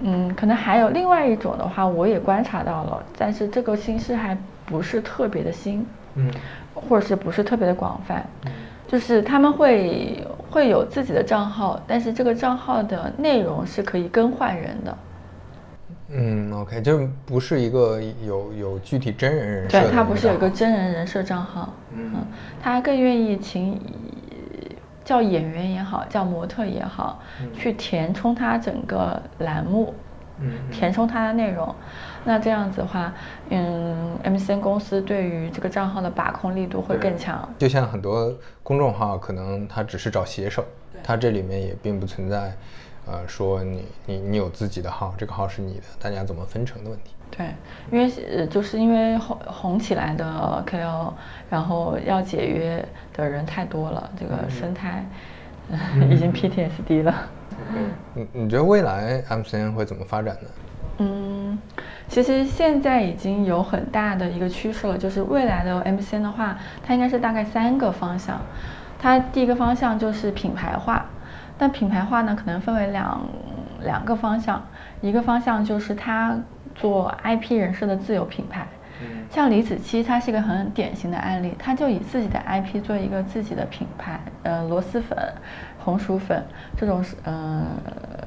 [0.00, 6.30] 嗯，可能还有另外一种的话，我也观察到了，但是这个形式还不是特别的新，嗯，
[6.74, 8.22] 或者是不是特别的广泛，
[8.86, 14.98] 就是他们会会有自己的账号，但是这个账号的内容是可以更换人的。
[16.10, 22.14] 嗯，OK，就不是一个有有具体真人人设，对他不是有一个真人人设账号，嗯，
[22.62, 23.78] 他更愿意请
[25.04, 27.20] 叫演员也好，叫模特也好，
[27.54, 29.92] 去填充他整个栏目，
[30.40, 31.74] 嗯，填充他的内容，
[32.24, 33.12] 那这样子的话，
[33.50, 37.48] 嗯，MCN 公司对于这个账号的把控力度会更强。
[37.58, 40.64] 就像很多公众号，可能他只是找写手，
[41.02, 42.52] 他这里面也并不存在。
[43.06, 47.14] 呃，说你你你有自己的号，这个号是你的，大家怎么分成的问题？
[47.30, 47.46] 对，
[47.90, 51.12] 因为呃，就是因为红红起来的 KOL，
[51.48, 55.06] 然后要解约的人太多了，这个生态
[56.10, 57.14] 已经 PTSD 了。
[58.12, 60.48] 你你觉得未来 MCN 会怎么发展呢？
[60.98, 61.58] 嗯，
[62.08, 68.40] 其实现在已经有很大的一个趋势了，就是未来的 MCN 的话，它应该是大概三个方向。
[68.98, 71.06] 它第一个方向就是品牌化。
[71.60, 73.20] 但品牌化呢，可能分为两
[73.82, 74.64] 两个方向，
[75.00, 76.38] 一个方向就是它
[76.74, 78.64] 做 IP 人设的自有品牌，
[79.28, 85.18] 像李子柒，它是一个很典型的案例，它就以自己的 IP 做一个自己的品牌，呃，螺蛳粉、
[85.88, 86.44] 红薯粉
[86.76, 87.64] 这种呃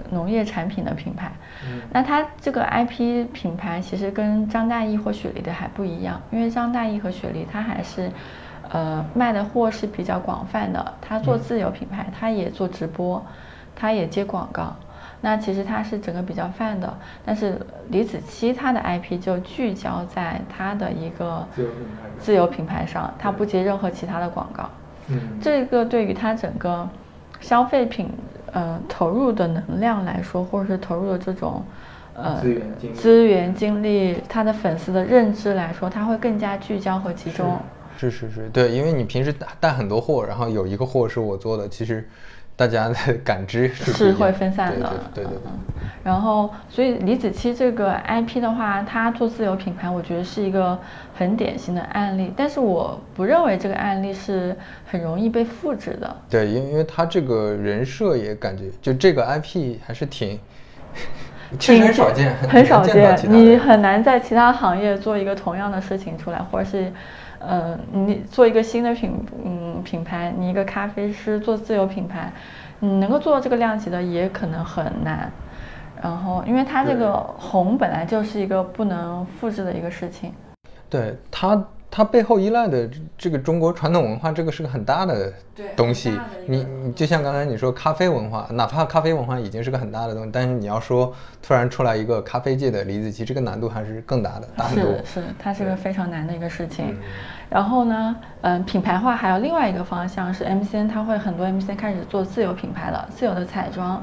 [0.10, 1.32] 农业产品的品牌，
[1.92, 8.10] 那他这个 IP 品牌其实跟张大奕或雪梨的还不一样，因为张大奕和雪梨他还是。
[8.74, 10.94] 呃，卖的货是比较广泛的。
[11.02, 13.22] 他做自有品牌，他也做直播，
[13.76, 14.74] 他也接广告。
[15.20, 16.98] 那其实他是整个比较泛的。
[17.26, 21.46] 但是李子柒他的 IP 就聚焦在他的一个
[22.18, 24.70] 自由品牌上，他不接任何其他的广告。
[25.10, 26.88] 嗯，这个对于他整个
[27.42, 28.10] 消费品
[28.54, 31.62] 呃投入的能量来说，或者是投入的这种
[32.14, 37.60] 呃资源资源精力，他的粉丝的认知来说，他会更加聚焦和集中。
[37.98, 42.08] 是是是，对，因为你平时带带很多货，然后有一个货是我做的，其实
[42.62, 45.52] 大家的感知是是会分散的，对对对。
[46.04, 50.78] 然后，所以李子柒这个 IP 的话，他做自有品牌，我觉得是一个
[51.16, 52.32] 很典型的案例。
[52.38, 56.16] 但是我不认为这个案例是很容易被复制的。
[56.30, 60.40] 对，因因为他这个人设也感觉，就这个 IP 还是挺，
[61.58, 66.94] 确实很少见，很少见，你很难在其他行业做一个同样的事情出来，或者是。
[67.48, 72.32] 嗯，你做一个新的品，嗯，品牌，你一个咖啡师做自由品牌，
[72.80, 75.32] 你能够做到这个量级的也可能很难。
[76.02, 80.34] 然后，因为它这个红本来就是一个不能复制的一个事情。
[80.90, 81.64] 对它。
[81.92, 85.32] 它背后依赖的这个中国传统文化，这个是个很大的
[85.76, 86.18] 东西。
[86.48, 94.90] 你你就像刚才你说咖啡文化，哪怕咖啡文化已经是个很大的东西，但是你要说突然出来一个咖啡界的李子柒，这个难度还是更大的，大很多。
[95.04, 96.98] 是是，它是个非常难的一个事情。
[97.50, 104.02] 然后呢，嗯，品牌化还有另外一个方向是 MCN，它会很多 MCN 开始做自有品牌了，自有的彩妆，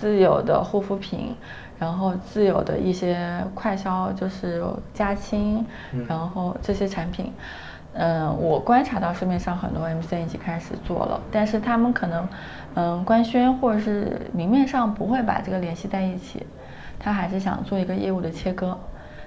[0.00, 1.36] 自有的护肤品。
[1.78, 5.64] 然后自有的一些快销就是加清，
[6.08, 7.32] 然后这些产品，
[7.92, 12.28] 嗯，我观察到市面上很多 MCN 已经开始做了，但是他们可能，
[12.74, 16.46] 嗯，官宣或者是明面上不会把这个联系在一起，
[16.98, 18.78] 他还是想做一个业务的切割，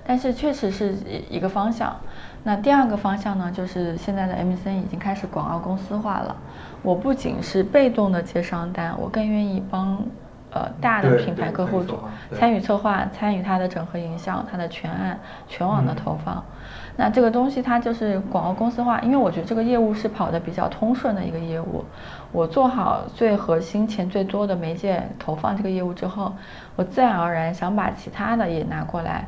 [0.03, 0.95] 但是确实是
[1.29, 1.95] 一个方向。
[2.43, 6.35] 那第二个方向呢，就是现在的 MCN 已经开始广告公司化了，
[6.81, 10.03] 我不仅是被动的接商单，我更愿意帮。
[10.51, 11.99] 呃，大的品牌客户组
[12.33, 16.43] 参与策划，参与它的整合营销，它的全案全网的投放。
[16.95, 21.85] 那这个东西它就是广告公司化，因为我觉得这个业务是跑的比较通顺的一个业务。
[22.31, 26.33] 我做好最核心、钱最多的媒介投放这个业务之后，
[26.75, 29.27] 我自然而然想把其他的也拿过来。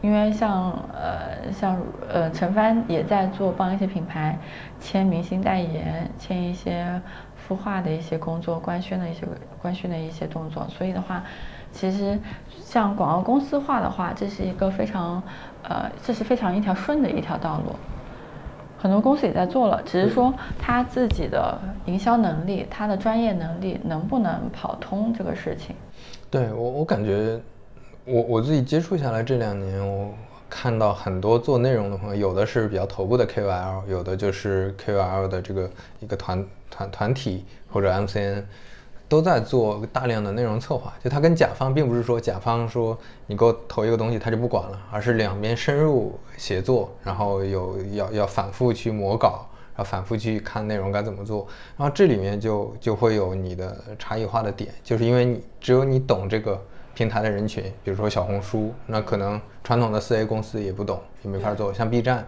[0.00, 1.76] 因为像呃像
[2.12, 4.36] 呃陈帆也在做帮一些品牌
[4.80, 7.00] 签明星代言，签一些。
[7.52, 9.26] 孵化的一些工作，官宣的一些
[9.60, 11.22] 官宣的一些动作，所以的话，
[11.72, 12.18] 其实
[12.64, 15.22] 像广告公司化的话，这是一个非常，
[15.62, 17.74] 呃，这是非常一条顺的一条道路。
[18.78, 25.76] 很多公司也在做了，只是说他自己的营销能力、他的专业能力能不能跑通这个事情。
[26.30, 27.40] 对我，我感觉
[28.04, 30.12] 我我自己接触下来这两年，我
[30.54, 36.46] 看到很多做内容的朋友，有的是比较头部的 KOL，有的就是 KOL 的这个一个团。
[36.74, 38.42] 团团体或者 MCN
[39.06, 40.90] 都在做大量的内容策划。
[41.04, 51.46] 就他跟甲方，并不是说甲方说你给我投一个东西，他就不管了，而是两边深入协作，然后有要要反复去磨稿，然后反复去看内容该怎么做。
[51.76, 56.58] 然后这里面就就会有你的差异化的点，就是因为你只有你懂这个
[56.94, 61.72] 平台的人群，比如说小红书，那可能传统的四 A 公司也不懂，也没法做。
[61.72, 62.26] 像 B 站。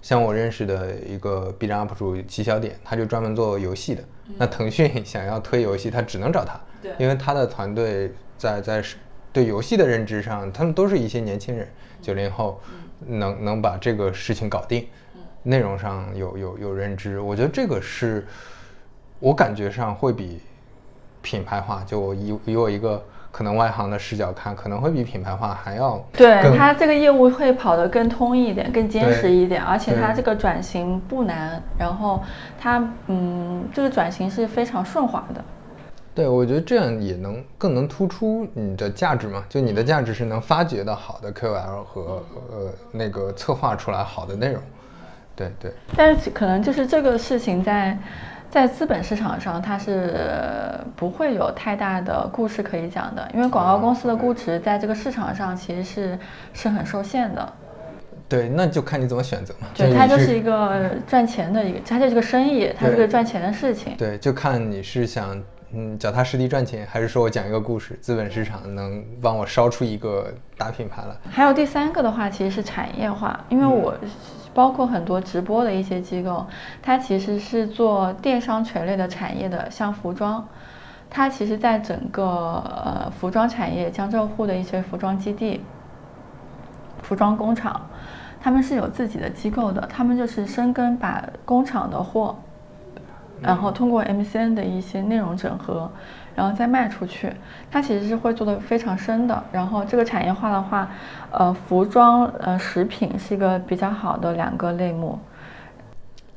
[0.00, 4.02] 像我认识的一个 B 站 UP 主齐小点，他就专门做游戏的。
[4.36, 6.60] 那腾讯 想要推游戏，他只能找他，
[6.98, 8.82] 因为他的团队在在
[9.32, 11.68] 对游戏的认知上，他们都是一些年轻人，
[12.00, 12.60] 九零后，
[13.06, 14.88] 能能把这个事情搞定，
[15.44, 17.20] 内容上有有有认知。
[17.20, 18.26] 我觉得这个是
[19.20, 20.40] 我感觉上会比
[21.22, 23.00] 品牌化，就我以以我一个。
[23.32, 32.22] 可能外行的视角看，可能会比品牌化还要对它这个业务会跑得更通一点，更坚实一点，而且它这个转型不难，然后
[32.60, 35.42] 它嗯，这个转型是非常顺滑的。
[36.14, 44.62] 对，我觉得这样也能更能突出你的价值嘛，就你的价值是能发掘到好的 KOL 和呃那个策划出来好的内容。
[45.34, 45.72] 对对。
[45.96, 47.98] 但是可能就是这个事情在。
[48.52, 50.14] 在资本市场上，它是
[50.94, 56.18] 不会有太大的故事可以讲的，因为广告公司的估值在这个市场上其实是
[56.52, 57.52] 是很受限的。
[58.28, 59.68] 对，那就看你怎么选择嘛。
[59.74, 63.96] 对，它就是一个赚钱的一个，它就是个生意，它是个赚钱的事情。
[63.96, 71.16] 对，就看你是想嗯脚踏实地赚钱，还是说我讲一个故事，资本市场能帮我烧出一个大品牌来。
[71.30, 73.94] 还有第三个的话，其实是产业化，因为我。
[74.54, 76.46] 包括很多直播的一些机构，
[76.82, 80.46] 它其实是做电商垂类的产业的，像服装，
[81.08, 85.60] 它其实在整个呃服装产业，江浙沪的一些服装基地、
[87.02, 87.88] 服装工厂，
[88.40, 92.36] 他们是有自己的机构的，他们就是深耕把工厂的货，
[93.40, 95.90] 然后通过 MCN 的一些内容整合。
[96.34, 97.32] 然后再卖出去，
[97.70, 99.42] 它其实是会做的非常深的。
[99.52, 100.88] 然后这个产业化的话，
[101.30, 105.18] 呃，服装、呃，食品是一个比较好的两个类目。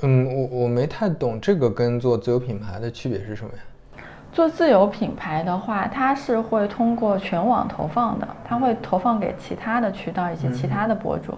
[0.01, 4.03] 嗯，我我没太懂这个跟做自有品牌的区别是什么呀？
[4.33, 11.33] 做自有品牌的话，它是会通过全网投放的，它会投放给其他的渠道以及其他的博主。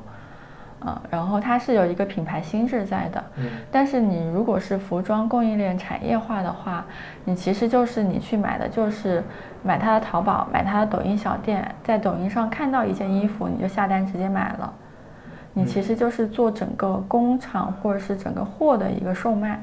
[0.80, 6.86] 啊，然后它是有一个品牌心智在的，嗯，但是你如果是服装供应链产业化的话，
[7.26, 9.24] 你其实就是你去买的就是
[9.64, 14.72] 买它的淘宝，买它的抖音小店，在抖音上看到一件衣服你就下单直接买了，
[15.54, 19.60] 你其实就是做整个工厂或者是整个货的一个售卖。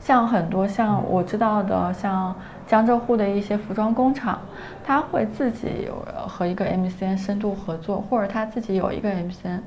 [0.00, 2.34] 像很多像我知道的，像
[2.66, 4.40] 江浙沪的一些服装工厂，
[4.84, 5.94] 他会自己有
[6.26, 9.60] 和一个 MCN 深度合作，或者他自己有一个 MCN，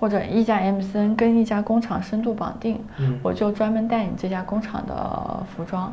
[0.00, 2.82] 或者一家 MCN 跟一家工厂深度绑定，
[3.22, 5.92] 我就专门带你这家工厂的服装，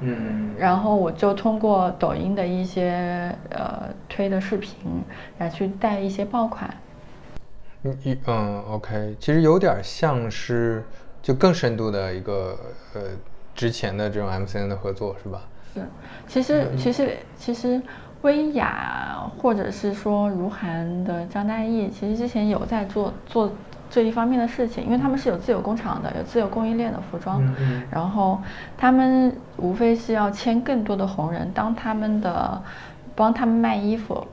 [0.00, 4.80] 嗯，然后我就通过抖音的一些呃推的视频
[5.38, 6.68] 来去带一些爆款，
[7.82, 10.84] 嗯嗯，OK，其实有点像是。
[11.24, 12.54] 就更深度的一个
[12.92, 13.00] 呃
[13.54, 15.42] 之前的这种 MCN 的合作是吧？
[15.72, 15.82] 是，
[16.26, 17.80] 其实其实其实
[18.22, 23.52] 薇娅或者是说如涵的张大奕，其实之前有在做做
[23.90, 27.42] 这一方面的事情，因为他们是有自有工厂的，有自有供应链的服装，
[27.90, 28.40] 然后
[28.76, 32.62] 他们无非是要签更多的红人当他们的，
[33.14, 34.26] 帮他们卖衣服、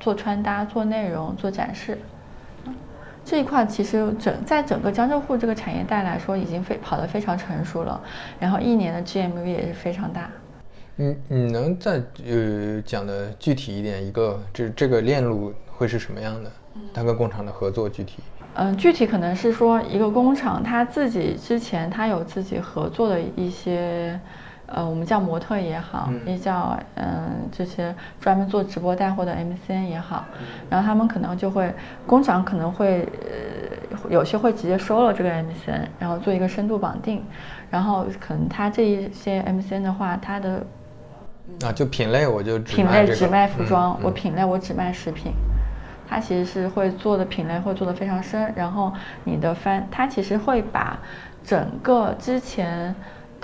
[0.00, 1.98] 做穿搭、做内容、做展示。
[3.24, 8.00] 这一块其实整在整个江浙沪这个产业带来说，已经非跑得非常成熟了，
[8.38, 10.30] 然后一年的 GMV 也是非常大。
[10.96, 16.50] 你你能再呃讲的具体一点，一个这这个链路会是什么样的？
[16.92, 18.22] 它跟工厂的合作具体？
[18.54, 24.20] 嗯，具体可能是说一个工厂它自己之前它有自己合作的一些。
[24.66, 30.24] 呃，我们叫模特也好，也叫嗯这些专门做直播带货的 MCN 也好，
[30.70, 31.72] 然后他们可能就会
[32.06, 37.22] 工厂可能会呃有些会直接收了这个 MCN，然后做一个深度绑定，
[37.70, 40.64] 然后可能他这一些 MCN 的话，他的
[41.62, 45.34] 啊就品类我就品类只卖服装，我品类我只卖食品，
[46.08, 48.90] 他其实是会做的品类会做的非常深，然后
[49.24, 50.98] 你的翻他其实会把
[51.44, 52.94] 整个之前。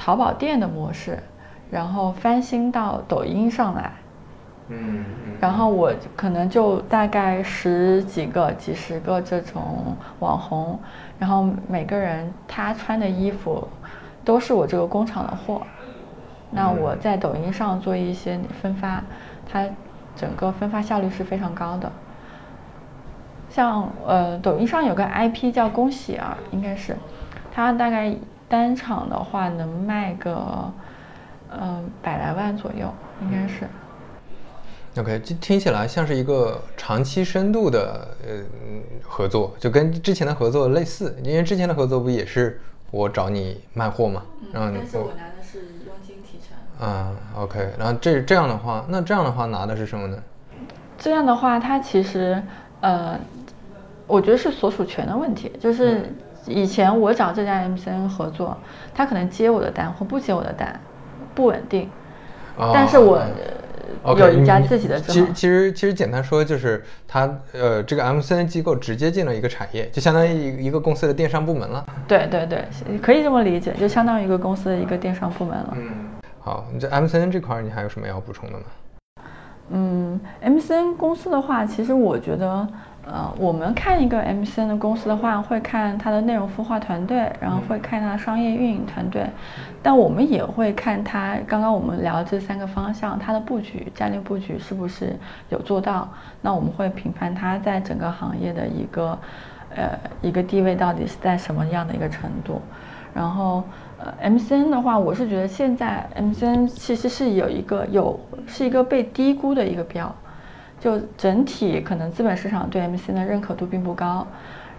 [0.02, 1.22] 淘宝店的模式，
[1.70, 3.92] 然后翻新到抖音上来，
[4.68, 5.04] 嗯，
[5.38, 10.80] 然后我可能就大概十几个、几十个这种网红，
[11.18, 13.68] 然后每个人他穿的衣服
[14.24, 15.60] 都是我这个工厂的货，
[16.50, 19.04] 那我在抖音上做一些分发，
[19.46, 19.68] 它
[20.16, 21.92] 整个分发效率是非常高的。
[23.50, 26.96] 像呃，抖音上有个 IP 叫恭喜儿，应该是，
[27.52, 28.16] 他大概。
[28.50, 30.70] 单场的话能卖个，
[31.50, 32.92] 嗯，百来万左右，
[33.22, 33.68] 应该是。
[34.98, 38.34] OK，这听起来像是一个长期深度的呃
[38.66, 41.16] 嗯合作，就跟之前的合作类似。
[41.22, 46.58] 因为之前的合作不也是我找你卖货嘛，然后你我拿的是佣金提成。
[46.80, 50.20] 嗯，OK，然后这这样的话，那这样的话拿的是什么呢？
[50.98, 52.42] 这样的话，它其实
[52.80, 53.16] 呃，
[54.08, 56.12] 我觉得是所属权的问题，就是
[56.50, 58.56] 以前我找这家 MCN 合作，
[58.94, 60.78] 他可能接我的单或不接我的单，
[61.34, 61.88] 不稳定，
[62.56, 63.22] 哦但是我。
[64.16, 71.84] 有一家自己的其实其实其实简单说就是他呃这个 MCN 机构直接进了一个产业，就相当于一一个公司的电商部门了。
[72.06, 72.64] 对对对，
[73.02, 75.76] 可以这么理解，就相当于一个公司的一个电商部门了。
[75.76, 75.90] 嗯，
[76.38, 78.64] 好，你这 MCN 这块儿你还有什么要补充的吗？
[79.70, 82.66] 嗯，MCN 公司的话，其实我觉得，
[83.06, 89.26] 呃，我们看一个 MCN 的公司的话，会看它的内容孵化团队，然后会看它的商业运营团队，
[89.82, 95.16] 但我们也会看它刚刚我们聊的这三个方向，它的布局、战略布局是不是
[95.48, 96.08] 有做到？
[96.42, 99.18] 那我们会评判它在整个行业的一个，
[99.74, 102.60] 呃，一个地位到底是在什么样的一个程度。
[103.12, 103.64] 然后，
[103.98, 110.14] 呃，MCN 的话，我是觉得现在 MCN 其实是有一个有是一个被低估的一个标，
[110.80, 114.26] 就整体可能资本市场对 MCN 的认可度并不高，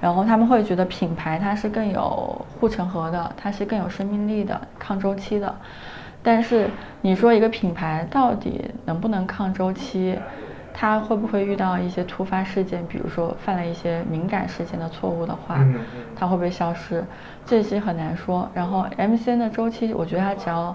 [0.02, 5.56] 然后他们会觉得品牌它是更有护城河的，它是更有生命力的、抗周期的。
[6.24, 6.70] 但是
[7.02, 10.18] 你说一个品牌到底能不能抗周期？
[10.74, 15.60] 它会不会遇到一些突发事件，比如说犯了一些敏感事件的错误的话，
[16.16, 17.04] 它会不会消失？
[17.46, 18.50] 这些很难说。
[18.54, 20.74] 然后 MCN 的周期，我觉得它只要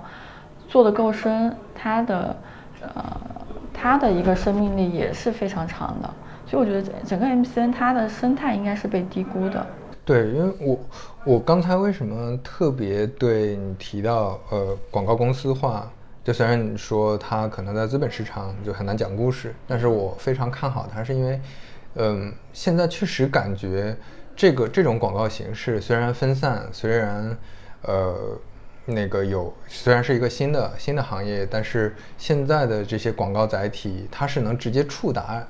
[0.68, 2.36] 做得够深，它的
[2.82, 3.20] 呃
[3.76, 6.10] 它的一个生命力也是非常长的。
[6.48, 9.66] 所以我觉得整个 MCN 它的生态应该是被低估的。
[10.04, 10.78] 对，因为我
[11.24, 15.90] 我刚才为什么特别对你提到呃广告公司化，
[16.22, 21.40] 就虽然你说它可能在资本市场就很难讲故事，但是我非常看好它，是因为
[21.96, 23.96] 嗯现在确实感觉
[24.36, 27.36] 这个这种广告形式虽然分散，虽然
[27.82, 28.14] 呃
[28.86, 35.46] 那个有虽然是一个新的新的行业，但是现在的这些广告载体它是能直接触达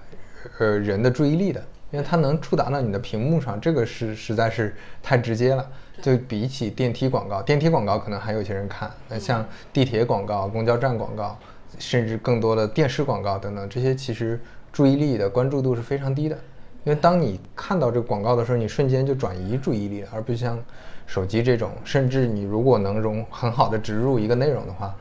[0.58, 1.62] 呃人的注意力的。
[1.92, 5.66] 因为它能触达到你的屏幕上，这个是实在是太直接了。
[6.02, 11.38] 就比起电梯广告，电梯广告可能还有些人看，那像地铁广告、公交站广告，
[11.78, 14.38] 甚至更多的电视广告等等，这些其实
[14.72, 16.36] 注意力的关注度是非常低的。
[16.84, 20.62] 因为当你看到这个广告的时候，你瞬间就转移注意力了，而不像
[21.06, 24.94] 手机这种，甚至你如果能融很好的植入一个内容的话，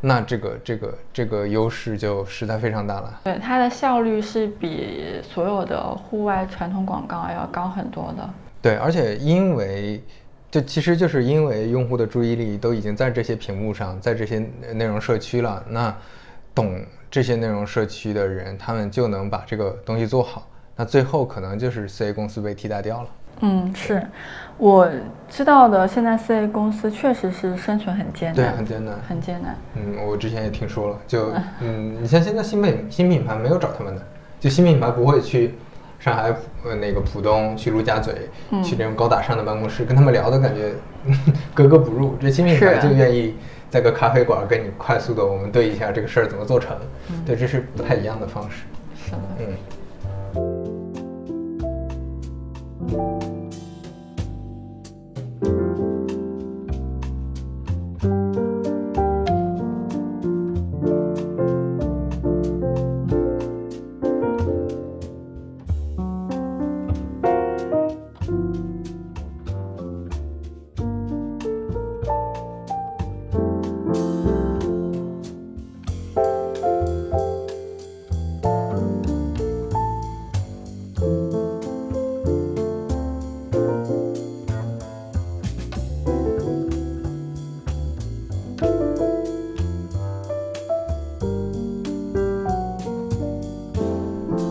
[0.00, 3.20] 那这个这个这个优势就实在非常大了。
[3.24, 8.28] 对，它的效率是比所有的户外传统广告要高很多的。
[8.60, 10.02] 对，而且因为，
[10.50, 14.38] 就其实就是因为用户的注意力都已经在这些屏幕上，在这些
[14.74, 15.96] 内容社区了，那
[16.54, 16.80] 懂
[17.10, 20.46] 这些内容社区的人，他们就能把这个东西做好。
[20.76, 23.08] 那最后可能就是 C A 公司被替代掉了。
[23.40, 24.02] 嗯，是
[24.56, 24.88] 我
[25.28, 25.86] 知道的。
[25.86, 29.56] 现在四 A 公司确实是生存很艰难，对，很艰难，很艰难。
[29.76, 31.30] 嗯，我之前也听说了，就
[31.60, 34.02] 嗯，你像现在新品新品牌没有找他们的，
[34.40, 35.54] 就新品牌不会去
[36.00, 36.34] 上海
[36.64, 40.72] 呃那个浦东去陆家嘴、嗯去这种高大上的办公室跟他们聊的感觉
[41.54, 42.16] 格格不入。
[42.20, 43.36] 这新品牌就愿意
[43.70, 46.76] 在个咖啡馆跟你快速的我们对一下这个事儿怎么做成，
[47.24, 48.64] 对，这是不太一样的方式。
[48.96, 49.18] 是的。
[49.38, 49.54] 嗯。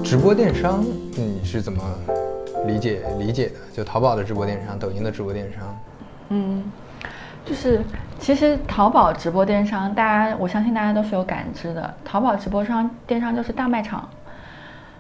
[0.08, 0.86] 直播电商
[1.18, 1.84] 你是怎么
[2.66, 3.56] 理解理解的？
[3.74, 5.78] 就淘宝的直播电商，抖音的直播电商。
[6.30, 6.64] 嗯，
[7.44, 7.82] 就是
[8.18, 11.94] 其实淘宝直播电商，大家我相信大家都是有感知的。
[12.06, 14.08] 淘宝直播商电商就是大卖场，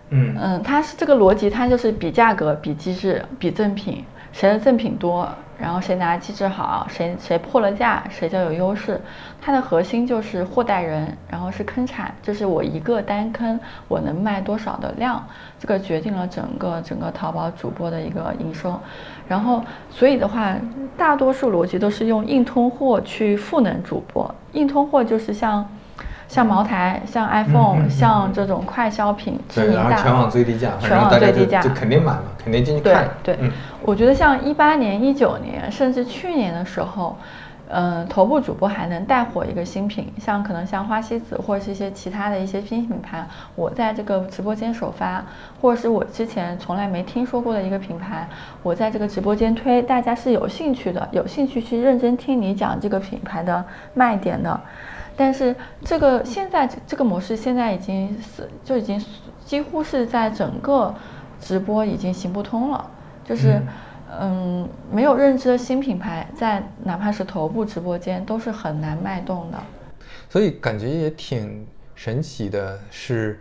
[0.09, 4.03] 嗯嗯，它是这个逻辑，它就是比价格、比机制、比赠品，
[4.33, 5.25] 谁的赠品多，
[5.59, 9.01] 然后谁拿机制好，谁谁破了价，谁就有优势。
[9.41, 15.25] 它的核心就是货带人，然后是坑产，就是我一个单坑我能卖多少的量，
[15.57, 18.79] 这个决定了整个整个淘宝主播的一个营收。
[19.27, 20.55] 然后所以的话，
[20.95, 24.33] 大多数逻辑都是用硬通货去赋能主播。
[24.53, 25.67] 硬通货就是像
[26.27, 33.07] 像茅台、像 iPhone、像这种快消品，对，然后全网最低价，全网最低价就肯定买了，肯定进去看。
[33.23, 33.51] 对对，
[33.81, 37.17] 我觉得像一八年、一九年，甚至去年的时候。
[37.69, 45.21] 嗯，头部主播还能带火一个新品，像可能像花西子或者是一些其他的一些新品牌，我在这个直播间首发，
[45.59, 48.25] 或者是我之前从来没听说过的一个品牌，
[48.63, 53.61] 我在这个直播间推，大家是有兴趣的，有兴趣去认真听你讲这个品牌的
[53.93, 54.57] 卖点的。
[55.17, 55.53] 但是
[55.83, 59.03] 这个现在这个模式现在已经是就已经
[59.43, 60.95] 几乎是在整个
[61.41, 62.89] 直播已经行不通了，
[63.25, 63.61] 就是。
[64.21, 69.57] 嗯，没有认知的新品牌，在哪怕是头部直播间，都是很难脉动的。
[70.29, 73.37] 所以感觉也挺神奇的，是，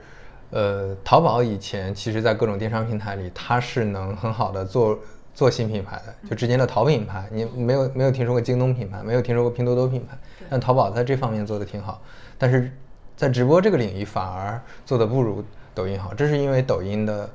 [0.51, 4.99] 呃，淘宝以前其实，在各种电商平台里，它是能很好的做
[5.37, 10.19] 做新品牌的，就之前的淘品牌，你没有没有听说过京东品牌，没有听说过拼多多品牌，
[10.51, 12.03] 但淘宝在这方面做的挺好，
[12.37, 12.73] 但是
[13.15, 17.31] 在直播这个领域反而做的不如抖音好，这是因为抖音的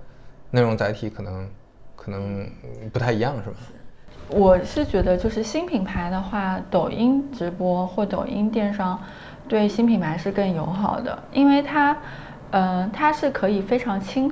[0.49, 1.47] 内容载体可能。
[2.03, 2.49] 可能
[2.91, 3.57] 不太一样，是吧？
[4.29, 8.99] 我是觉得，就是新品牌的话，抖音直播或抖音电商
[9.47, 11.95] 对新品牌是更友好的，因为它，
[12.49, 14.31] 嗯，它是可以非常清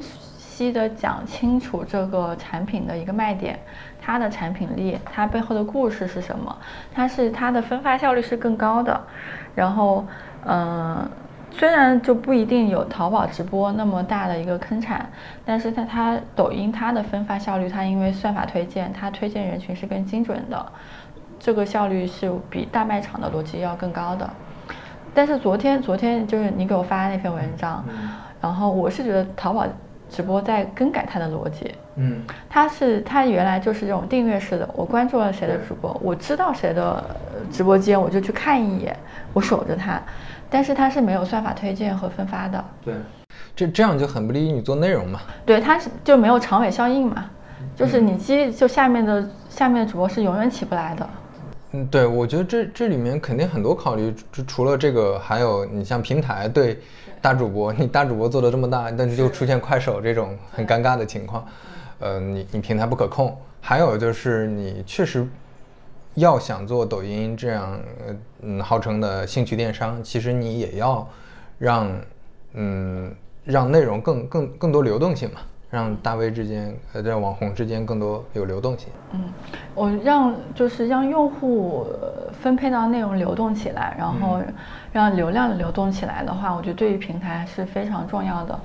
[0.59, 3.57] 晰的讲清楚这个产品的一个卖点，
[4.01, 6.53] 它的产品力，它背后的故事是什么，
[6.93, 9.01] 它是它的分发效率是更高的，
[9.55, 10.05] 然后，
[10.45, 11.09] 嗯。
[11.51, 15.09] 虽然就不一定有淘宝直播那么大的一个坑产，
[15.43, 20.63] 但是它它抖音它的分发效率，它因为算法推荐，它推荐人群是更精准的，
[21.39, 24.29] 这个效率是比大卖场的逻辑要更高的。
[25.11, 27.83] 但是昨天昨天就是你给我发那篇文章，
[28.39, 29.65] 然后我是觉得淘宝
[30.09, 37.03] 直播在更改它的逻辑，嗯，它是它原来就是这种订阅式的，我关注了谁的主播，我知道谁的
[37.51, 38.95] 直播间，我就去看一眼，
[39.33, 40.01] 我守着它。
[40.49, 42.95] 但是它是没有算法推荐和分发的，对，
[43.55, 45.21] 这这样就很不利于你做内容嘛。
[45.45, 47.29] 对，它是就没有长尾效应嘛，
[47.75, 51.07] 就是你机就下面的下面的主播是永远起不来的。
[51.07, 51.28] 嗯，
[51.91, 56.79] 对，我觉得这这里面肯定很多考虑，就除了这个，还有你像平台对
[57.21, 61.45] 大主播，你大主播做的这么大，但是就出现快手这种很尴尬的情况，
[61.99, 65.27] 呃，你你平台不可控，还有就是你确实。
[66.15, 67.79] 要想做抖音这样，
[68.41, 71.07] 嗯，号称的兴趣电商，其实你也要
[71.57, 72.01] 让，
[72.53, 73.15] 嗯，
[73.45, 75.39] 让内容更更更多流动性嘛，
[75.69, 78.89] 让大 V 之间，呃，让网红之间更多有流动性。
[79.11, 79.21] 嗯，
[79.75, 81.85] 我让就是让用户
[82.41, 84.41] 分配到内容流动起来，然后
[84.91, 88.59] 让流量流动起来的话，我觉得对于平台是非常重要的。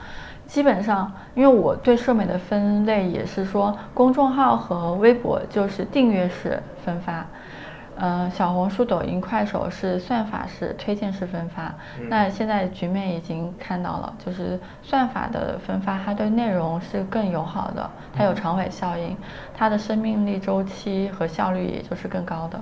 [0.47, 7.27] 基本上，因为我对社媒的分类也是说，公众号和微博就是订阅式分发，
[7.97, 11.75] 嗯，小红书、抖音、快手是算法式推荐式分发。
[12.09, 19.17] 那现在局面已经看到了，就是算法的分发，它对内容是更友好的，它有长尾效应，
[19.57, 22.61] 它的生命力周期和效率也就是更高的。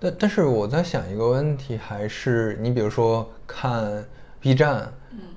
[0.00, 4.04] 但但是我在想一个问题，还是你比如说看
[4.40, 4.88] B 站。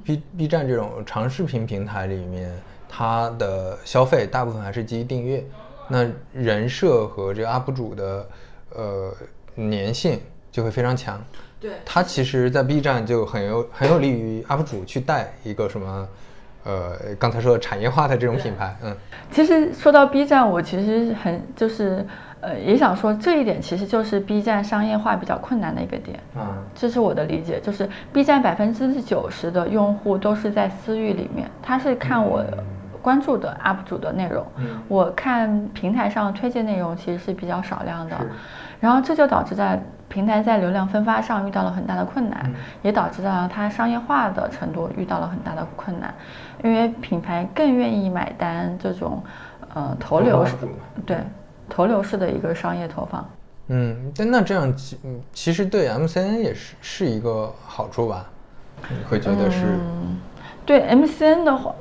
[0.03, 2.51] B B 站这种长视频平台里面，
[2.89, 5.45] 它的消费大部分还是基于订阅，
[5.87, 8.27] 那人设和这个 UP 主的
[8.75, 9.13] 呃
[9.55, 10.19] 粘性
[10.51, 11.21] 就会非常强。
[11.59, 16.07] 对，它其实，在 B 站就很有很有利于 UP 主去带一个什么，
[16.63, 18.75] 呃，刚才说的产业化的这种品牌。
[18.83, 18.95] 嗯，
[19.31, 22.05] 其实说到 B 站，我其实很就是。
[22.43, 26.19] 呃，也想说这一点，其实就是 B 站商业化比较困难的一个点。
[26.35, 26.41] 嗯，
[26.73, 32.43] 这是我的理解，就是 B 站百分之九十的用户都是在私域里面，他是看我
[33.01, 34.45] 关注的 UP 主的内容。
[34.57, 38.17] 嗯，我看平台上推荐内容其实是比较少量的，
[38.79, 46.13] 然后这就导致在平台在流量分发上遇到了很大的困难，也导致到它商业化的程度遇到了很大的困难，
[46.63, 49.23] 因为品牌更愿意买单这种
[49.73, 50.45] 呃投流
[51.05, 51.17] 对。
[51.73, 53.25] 投流式的一个商业投放，
[53.67, 54.99] 嗯，但那这样其
[55.31, 58.25] 其实对 MCN 也是是一个好处吧？
[58.89, 59.79] 你会觉得是？
[60.65, 61.73] 对 MCN 的话，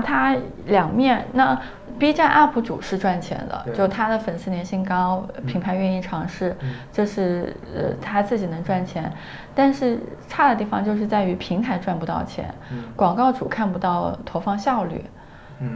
[0.00, 0.36] 它
[0.66, 1.26] 两面。
[1.32, 1.60] 那
[1.98, 6.56] B 站 UP 主是赚钱的，就他的粉丝粘性高，品牌愿意尝试，
[6.90, 9.12] 这是呃他自己能赚钱。
[9.54, 12.54] 但是差的地方就是在于平台赚不到钱，
[12.96, 15.04] 广告主看不到投放效率。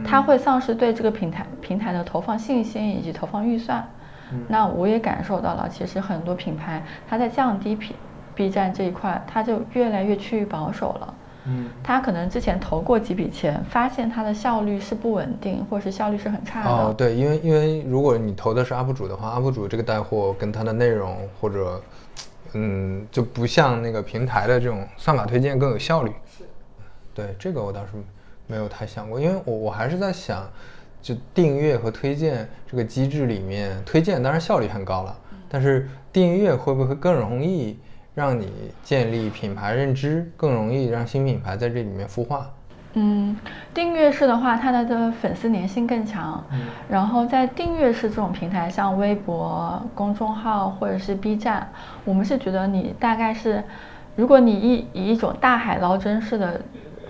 [0.03, 3.87] 他会丧失对这个平台平台的投放信心以及投放预算，
[4.47, 7.95] 那我也感受到了，其实很多品牌它在降低 B
[8.33, 11.13] B 站这一块，它就越来越趋于保守了。
[11.47, 16.69] 嗯，他可能之前投过几笔钱，发现它的效率是不稳定，或者是效率是很差的。
[16.69, 21.79] 哦，对，因为因为如果你投的是 UP 主的话，UP 主这个带货跟他的内容或者，
[22.53, 26.11] 嗯，就不像那个平台的这种算法推荐更有效率。
[26.35, 26.43] 是，
[27.13, 27.91] 对这个我倒是
[28.47, 30.49] 没有太想过，因为我我还是在想，
[31.01, 35.15] 就订阅和推荐这个机制里面，推荐当然效率很高了，
[35.47, 37.77] 但是订阅会不会更容易？
[38.15, 38.49] 让你
[38.81, 42.49] 建立品牌认知更容易，让新品牌在这里面孵化。
[42.93, 43.35] 嗯，
[43.73, 46.41] 订阅式的话，它的的粉丝粘性更强。
[46.49, 51.69] 嗯，然后在订阅式这种平台，像微博、公众号或者是 B 站，
[52.05, 53.61] 我们是觉得你大概是，
[54.15, 56.61] 如果你以以一种大海捞针式的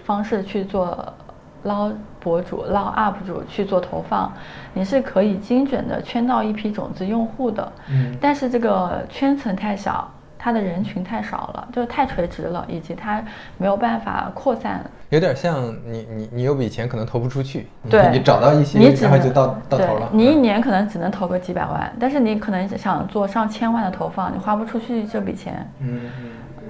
[0.04, 1.14] 方式去做
[1.62, 4.34] 捞博主、捞 UP 主去做投放，
[4.74, 7.72] 你是可以精准的圈到一批种子用户的。
[7.92, 10.12] 嗯，但是这个圈层太小。
[10.46, 13.20] 它的人群太少了，就是太垂直了，以及它
[13.58, 14.80] 没有办法扩散。
[15.10, 20.08] 有点像你你你有笔钱可能投不出去，对，你找到一些，你然后就到到头了。
[20.14, 25.68] 你一年可能只能投个几百万，但是你可能想做上千万的投放，你花不出去这笔钱。
[25.80, 26.30] 嗯嗯。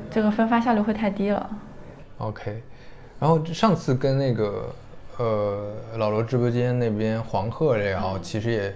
[0.09, 1.49] 这个分发效率会太低了。
[2.19, 2.63] OK，
[3.19, 4.73] 然后上次跟那个
[5.17, 8.73] 呃老罗直播间那边黄鹤聊，其实也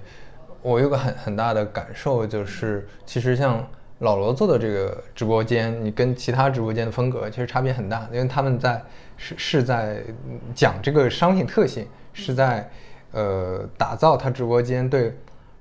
[0.62, 3.66] 我有个很很大的感受，就是其实像。
[4.00, 8.82] 老罗做的这个直播间，你跟其他直播间的风格其实差别很大，因为他们在
[9.18, 10.02] 是是在
[10.56, 12.70] 讲这个商品特性，是在
[13.12, 15.14] 呃打造他直播间对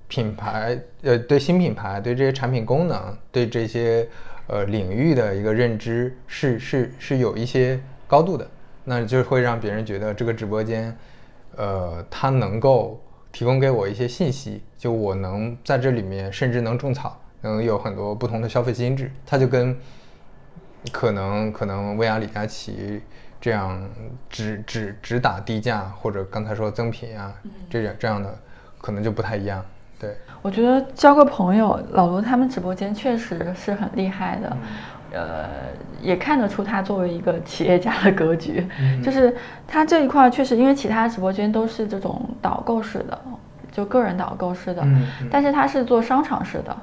[0.07, 4.09] 品牌呃对新品牌对这些产品功能对这些
[4.47, 8.49] 呃领域的一个认知是是是有一些高度的，
[8.85, 10.97] 那就会让别人觉得这个直播间
[11.57, 17.21] 呃它能够提供给我一些信息，就我能在这里面甚至能种草。
[17.41, 19.77] 能有很多不同的消费心智，它就跟
[20.93, 23.01] 可能可能薇娅李佳琦
[23.41, 23.89] 这样
[24.29, 27.33] 只只只打低价，或者刚才说增品啊，
[27.71, 28.37] 这样这样的
[28.81, 29.65] 可能就不太一样。
[30.01, 34.57] 对，我觉得交个朋友，老罗他们直播间确实是很厉害的，
[35.13, 35.49] 呃，
[36.01, 38.65] 也看得出他作为一个企业家的格局，
[39.03, 39.37] 就是
[39.67, 43.21] 他这一块确实，因为其他直播间都是这种导购式的，
[43.73, 44.87] 就个人导购式的，
[45.29, 46.77] 但是他是做商场式的。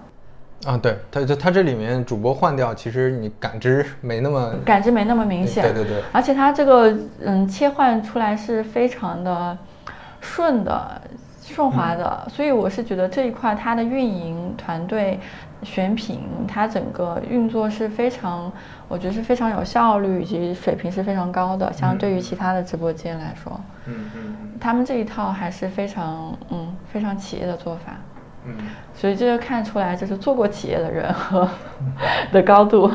[0.64, 9.56] 啊，对，它就它这里面主播换掉，其实你感知没那么感知没那么明显，对对对，而且它这个嗯切换出来是非常的
[10.22, 11.00] 顺的
[11.44, 15.20] 顺滑的，所以我是觉得这一块它的运营团队
[15.62, 18.52] 选品，它整个运作是非常，
[18.88, 27.98] 我觉得是非常有效率以及水平是非常高的，相对于其他的直播间来说，嗯嗯，他们这一套还是非常嗯非常企业的做法。
[28.48, 28.56] 嗯，
[28.94, 31.50] 所以这就看出来，就是做过企业的人和
[32.32, 32.92] 的高度。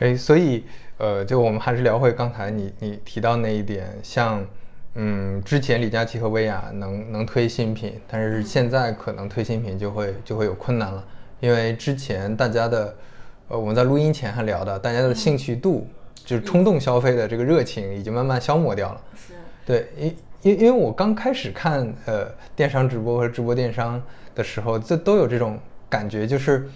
[0.00, 0.64] 哎，所以
[0.98, 4.44] 呃，就我们还是聊回刚才你你提到那一点，像
[4.94, 11.04] 嗯，之前李佳琦和薇娅能能推新品，但是现在可能推新品就会就会有困难了，
[11.40, 12.94] 因为之前大家的
[13.48, 19.00] 呃，我们在录音前还聊的，大家的兴趣度就是冲动消费的这个热情已经慢慢消磨掉了。
[19.14, 24.02] 是，对，因因因为我刚开始看呃电商直播和直播电商。
[24.36, 25.58] 的时候，这都有这种
[25.88, 26.68] 感觉，就是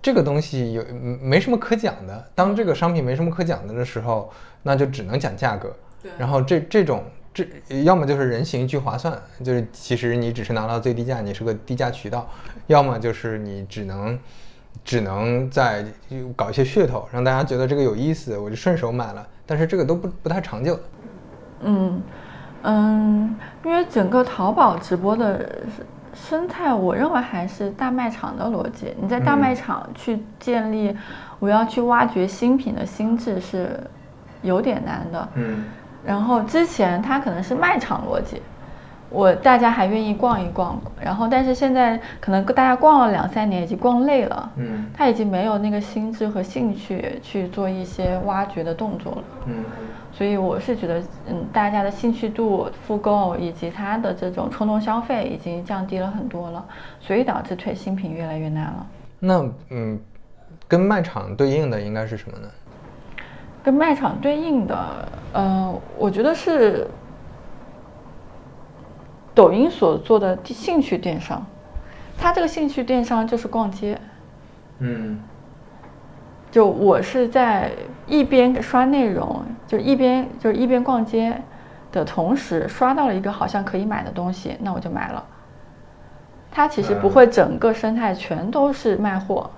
[0.00, 0.82] 这个东西有
[1.20, 2.26] 没什么可讲的。
[2.34, 4.32] 当这个商品没什么可讲的的时候，
[4.62, 5.76] 那就只能讲价格。
[6.02, 6.10] 对。
[6.16, 7.46] 然后这这种这
[7.84, 12.20] 要么就是人行聚划算，就是其实你只是拿到最低价，你是个低价渠道；
[12.66, 14.18] 要么就是你只能
[14.82, 15.84] 只能在
[16.34, 19.28] 搞一些噱头，让大家觉得这个有意思，我就顺手买了。
[19.44, 20.80] 但是这个都不不太长久。
[21.60, 22.02] 嗯
[22.66, 25.48] 嗯，因为整个淘宝直播的。
[26.18, 28.94] 生态，我认为还是大卖场的逻辑。
[28.98, 30.96] 你在大卖场去建立，
[31.38, 33.78] 我要去挖掘新品的心智是
[34.40, 35.28] 有点难的。
[35.34, 35.64] 嗯。
[36.02, 38.40] 然后之前它可能是卖场逻辑，
[39.16, 40.78] 我大家还愿意逛一逛。
[41.00, 44.52] 然后但是现在可能大家逛了两三年，已经逛累了。
[44.56, 44.86] 嗯。
[44.94, 49.24] 他已经没有那个心智和兴趣去做一些挖掘的动作了。
[49.46, 49.64] 嗯。
[50.12, 56.64] 所以我是觉得，嗯，大家的兴趣度、复购以及他的这种冲动消费已经降低了很多了，
[57.00, 58.86] 所以导致推新品越来越难了。
[59.18, 59.98] 那，嗯，
[60.68, 62.48] 跟卖场对应的应该是什么呢？
[63.62, 64.78] 跟卖场对应的，
[65.32, 66.86] 呃，我觉得是
[69.36, 71.46] 抖音所做的兴趣电商，
[72.18, 74.00] 它这个兴趣电商就是逛街。
[74.80, 75.20] 嗯。
[76.50, 77.70] 就我是在
[78.06, 81.38] 一边刷内容，就一边就是一边逛街
[81.92, 85.22] 的同时，刷到了一个好像可以买的东西，那我就买了。
[86.50, 89.50] 它其实不会整个生态全都是卖货。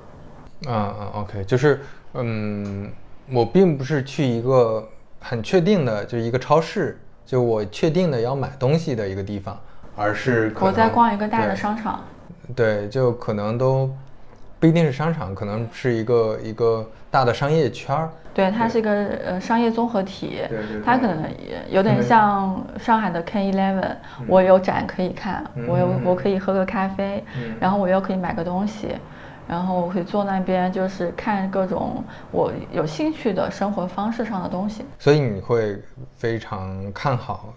[0.67, 1.81] 嗯嗯，OK，就是
[2.15, 2.91] 嗯，
[3.31, 4.89] 我并不是去一个
[5.21, 9.57] 很确定的，就是一个超市，就我确定的要买东西的一个地方，
[9.99, 12.01] 而是可我在逛一个大的商场，
[12.55, 13.91] 对，就可能都
[14.61, 18.09] 不一定是商场，可能是一个一个大的商业圈儿。
[18.33, 18.91] 对，它是一个
[19.27, 20.43] 呃商业综合体。
[20.85, 23.97] 它可能也有点像上海的 K Eleven，
[24.29, 28.95] 我有展可以看，我有嗯我可以喝个咖啡嗯，然后我又可以买个东西，
[29.49, 34.85] 然后我可以坐那边就是看各种我有兴趣的生活方式上的东西。
[35.01, 35.77] 所以你会
[36.17, 37.53] 非常看好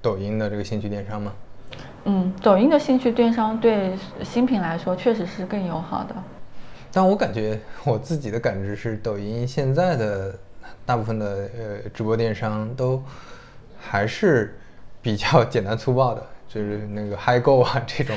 [0.00, 1.30] 抖音的这个兴趣电商吗？
[2.04, 6.14] 嗯，抖音的兴趣电商对新品来说确实是更友好的。
[6.92, 10.38] 但我感觉我自己的感知是，抖音现在的
[10.84, 13.02] 大部分的呃直播电商都
[13.78, 14.58] 还是
[15.00, 18.16] 比较简单粗暴的，就是那个嗨购啊这种。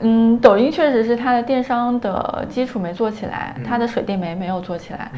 [0.00, 5.10] 嗯，抖音确实是它的电商的基础没做起来，它的水电煤没有做起来，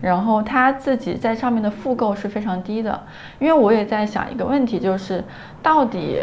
[0.00, 3.00] 然后它自己在上面的复购是非常低的。
[3.38, 5.22] 因为我也在想一个问题，就是
[5.62, 6.18] 到底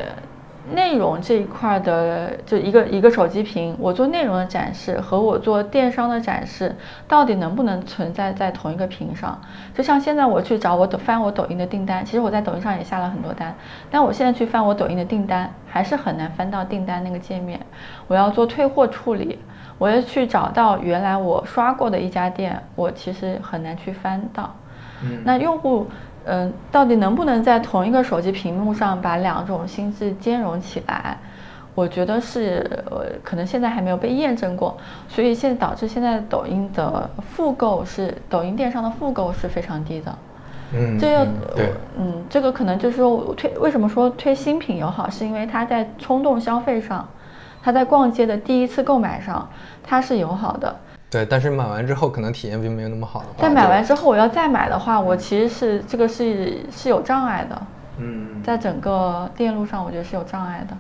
[0.74, 6.76] 内容这一块的，就一个一个手机屏，我做内容的展示和我做电商的展示，
[7.08, 9.40] 到底能不能存在在同一个屏上？
[9.74, 13.56] 就像现在我去找我抖翻我抖音的订单，其实我在抖音上也下了很多单，
[13.90, 17.60] 但我现在去翻我抖音的订单，还是很难翻到订单那个界面。
[18.08, 19.40] 我要做退货处理，
[19.78, 24.56] 我要去找到原来我刷过的一家店，我其实很难去翻到。
[25.04, 25.86] 嗯那用户，
[26.28, 31.18] 嗯、到底能不能在同一个手机屏幕上把两种心智兼容起来？
[31.74, 34.76] 我觉得是，呃，可能现在还没有被验证过，
[35.08, 40.18] 所以现在导致现在抖音的复购是抖音电商的复购是非常低的。
[40.74, 47.08] 嗯，这个嗯对，嗯，这个可能就是说我推为什么说推新品友好，是因为它在冲动消费上，
[47.62, 49.48] 它在逛街的第一次购买上，
[49.84, 50.76] 它是友好的。
[51.10, 57.62] 对，但是买完之后可能体验并没有那么好的话，但买完之后我要再买的话，我其实是这个是是有障碍的，
[57.98, 60.78] 嗯，在整个电路上，我觉得是有障碍的。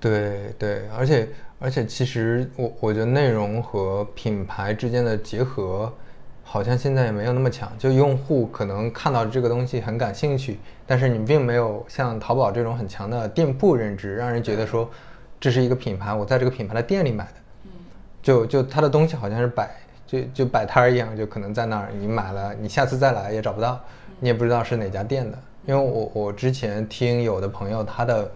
[0.00, 5.92] 对对，而且而且其实我我觉得内容和品牌之间的结合，
[6.42, 7.70] 好像现在也没有那么强。
[7.78, 14.88] 就用户可能看到这个东西很感兴趣，但是你并没有像淘宝这种很强的店铺认知，让人觉得说
[15.38, 17.32] 这是一个品牌，我在这个品牌的店里买的。
[18.26, 19.70] 就就他的东西好像是摆
[20.04, 23.80] 就就摆摊儿一样，就可能在那儿你买了，你下次再来也找不到，
[24.18, 25.38] 你也不知道是哪家店的。
[25.64, 28.32] 因为我我之前听有的朋友他的，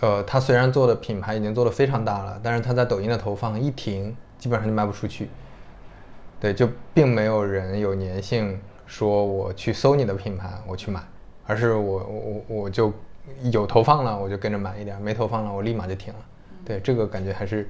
[0.00, 5.30] 呃，他虽然做的品牌已经做得非常大了，但是他在抖音的投放一停，基本上就卖不出去。
[6.38, 11.00] 对，就并没有人有粘性，说我去搜你的品牌我去买，
[11.46, 12.92] 而是我我我我就
[13.50, 16.20] 有投放了我就跟着买一点，没投放了我立马就停了。
[16.66, 17.66] 对，这个感觉还是，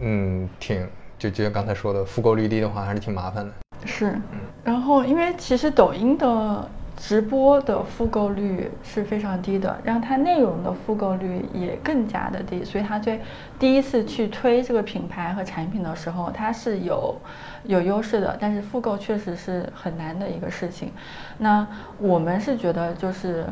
[0.00, 0.86] 嗯，挺
[1.18, 3.52] 就就像刚才说的，复购率低的话还是挺麻烦的。
[3.84, 4.16] 是，
[4.64, 13.20] 然后因为其实抖音的直播的复购率是非常低的，让它内容的复购率也更加的低，所以它在
[13.58, 17.16] 第一次去推这个品牌和产品的时候，它是有
[17.64, 20.92] 有优势的，但是复购确实是很难的一个事情。
[21.38, 21.66] 那
[21.98, 23.44] 我们是觉得就是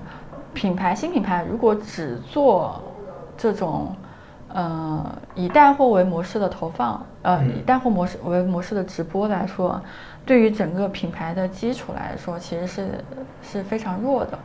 [0.55, 2.80] 品牌新品牌如果只做
[3.36, 3.95] 这种。
[4.53, 9.81] 呃，以带货为模式的投放，呃，以带货模式为模式的直播来说，
[10.27, 13.05] 对于整个品牌的基础来说，其实是
[13.43, 14.39] 是非常弱的，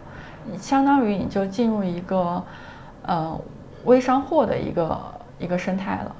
[0.43, 2.43] 你相当于你就进入一个
[3.03, 3.39] 呃
[3.85, 4.97] 微商货的一个
[5.39, 6.15] 一个生态了。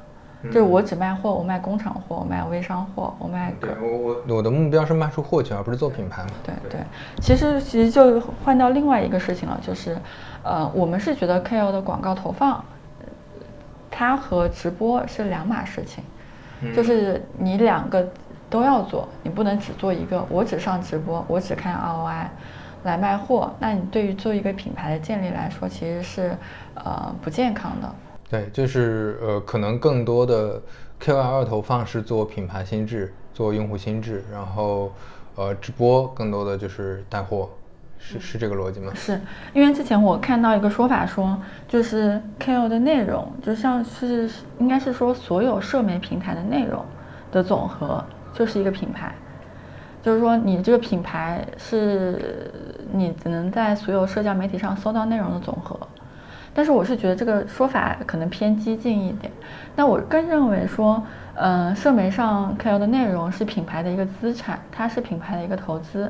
[0.46, 6.30] 就是我只卖货，我卖工厂货，我卖微商货，我卖个我我我的目标是卖出货去，而不是做品牌嘛。
[6.44, 6.80] 对对，
[7.20, 9.98] 其实其实就换到另外一个事情了，就是，
[10.44, 12.64] 呃，我们是觉得 KOL 的广告投放，
[13.98, 16.04] 它和直播是两码事情，
[16.76, 18.06] 就是你两个
[18.50, 20.22] 都要做，你不能只做一个。
[20.30, 22.26] 我只上直播，我只看 ROI
[22.84, 26.38] 来卖货，那你对于做一个品牌的建立来说，其实是
[26.74, 27.96] 呃不健康的。
[28.30, 30.62] 对，就是呃，可能更多的
[31.02, 34.92] KOL 投放是做品牌心智，做用户心智，然后
[35.36, 37.50] 呃，直播更多的就是带货，
[38.08, 38.92] 是是这个逻辑吗？
[38.94, 39.20] 是
[39.52, 41.36] 因为之前我看到一个说法说，
[41.68, 44.30] 就是 KOL 的内容就像是
[44.60, 46.86] 应该是说所有社媒平台的内容
[47.32, 49.16] 的总和就是一个品牌，
[50.04, 52.52] 就是说你这个品牌是
[52.92, 55.76] 你只能在所有社交媒体上搜到内容的总和。
[56.56, 59.32] 但是我是觉得这个说法可能偏激进一点。
[59.76, 61.04] 那我更认为说，
[61.36, 66.10] 嗯，社媒上 KOL 的内容是品牌的一个资产，它是品牌的一个投资。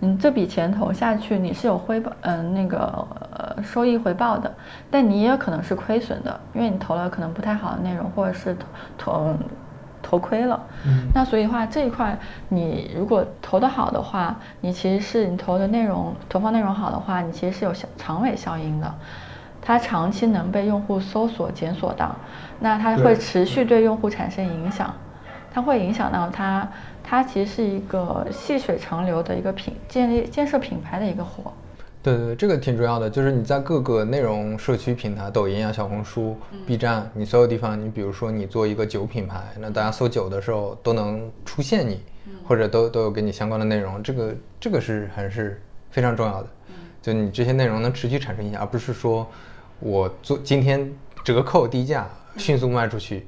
[0.00, 4.52] 你这笔钱投下去，你是有回报，嗯，那个呃收益回报的，
[4.90, 8.66] 但你也有可能是亏损的，因为你投了可能不太好的内容，或者是投
[8.98, 9.36] 投
[10.02, 10.60] 投亏了。
[10.84, 12.18] 嗯，那所以的话这一块，
[12.48, 18.92] 你如果投的好的话，你其实是你投的内容投放内容好的话，你其实是有长尾效应的，
[19.66, 22.14] 它长期能被用户搜索检索到，
[22.60, 24.94] 那它会持续对用户产生影响，
[25.50, 26.68] 它会影响到它。
[27.02, 31.52] 它其实是一个细水长流的一个品建立建设品牌的一个活。
[32.02, 36.36] 对对，这个挺重要的，就是你在各个内容社区平台，抖音啊、小红书、
[36.66, 42.02] B 站，你所有地方，你比如说你做一个酒品牌，那大家搜酒的时候都能出现你，
[42.46, 45.60] 或者都都有跟你相关的内容，这个这个是还是
[45.90, 46.48] 非常重要的。
[47.02, 49.26] 就你这些内容能持续产生影响，而不是说
[49.84, 50.90] 我做今天
[51.22, 52.06] 折扣低价
[52.38, 53.26] 迅速卖出去。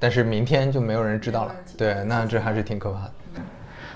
[0.00, 3.12] 但是明天就没有人知道了，对，那这还是挺可怕的。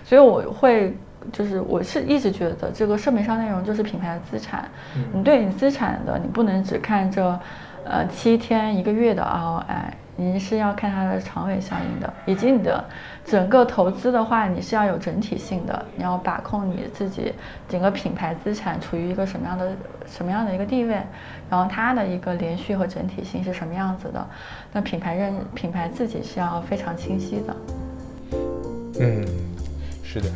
[0.05, 0.97] 所以我会，
[1.33, 4.69] 就是我是一直觉得这个社媒上内容就是品牌的资产。
[5.13, 7.41] 你对你资产的，你不能只看这，
[7.85, 9.93] 呃，七天一个月的 ROI。
[10.17, 12.85] 你是要看它的长尾效应的，以及你的
[13.25, 17.33] 整个投资的话，你是要有整体性的，你要把控你自己
[17.69, 19.73] 整个品牌资产处于一个什么样的
[20.07, 20.95] 什么样的一个地位，
[21.49, 24.27] 然后它的一个连续和整体性是什么样子的，
[24.73, 27.57] 那品牌认品牌自己是要非常清晰的。
[29.01, 29.27] 嗯，
[30.03, 30.29] 是的。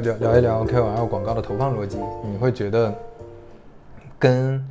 [0.00, 2.92] 聊聊一聊 KOL 广告的投放逻辑，你会觉得
[4.18, 4.64] 跟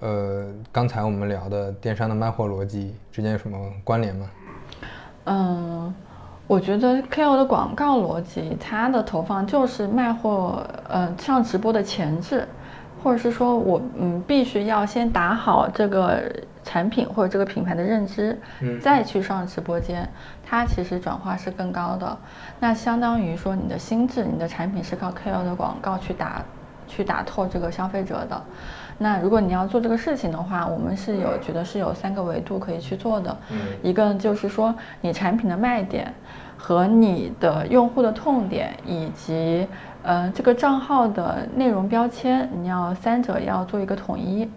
[0.00, 4.30] 呃刚才我们聊的电商的卖货逻辑之间有什么关联吗？
[5.24, 5.94] 嗯，
[6.46, 12.46] 我觉得 KOL 的广告逻辑，它的投放就是卖货，呃，上直播的前置，
[13.02, 16.22] 或者是说我嗯必须要先打好这个。
[16.66, 18.36] 产品或者这个品牌的认知，
[18.82, 20.06] 再去上直播间，
[20.44, 22.18] 它其实转化是更高的。
[22.58, 26.42] 那相当于说你的心智，你的产品是靠 KOL 的广告去打，
[26.88, 28.42] 去打透这个消费者的。
[28.98, 33.36] 那如果你要做这个事情的话，我们是有觉得是有三个维度可以去做的。
[33.80, 36.12] 一个就是说你产品的卖点
[36.58, 39.68] 和你的用户的痛点，以及
[40.02, 44.50] 呃这个账号的内容标签，你要三者要做一个统一。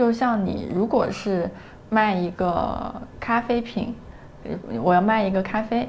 [0.00, 1.46] 就像你如果是
[1.90, 2.90] 卖一个
[3.20, 3.94] 咖啡品，
[4.82, 5.86] 我要卖一个咖啡，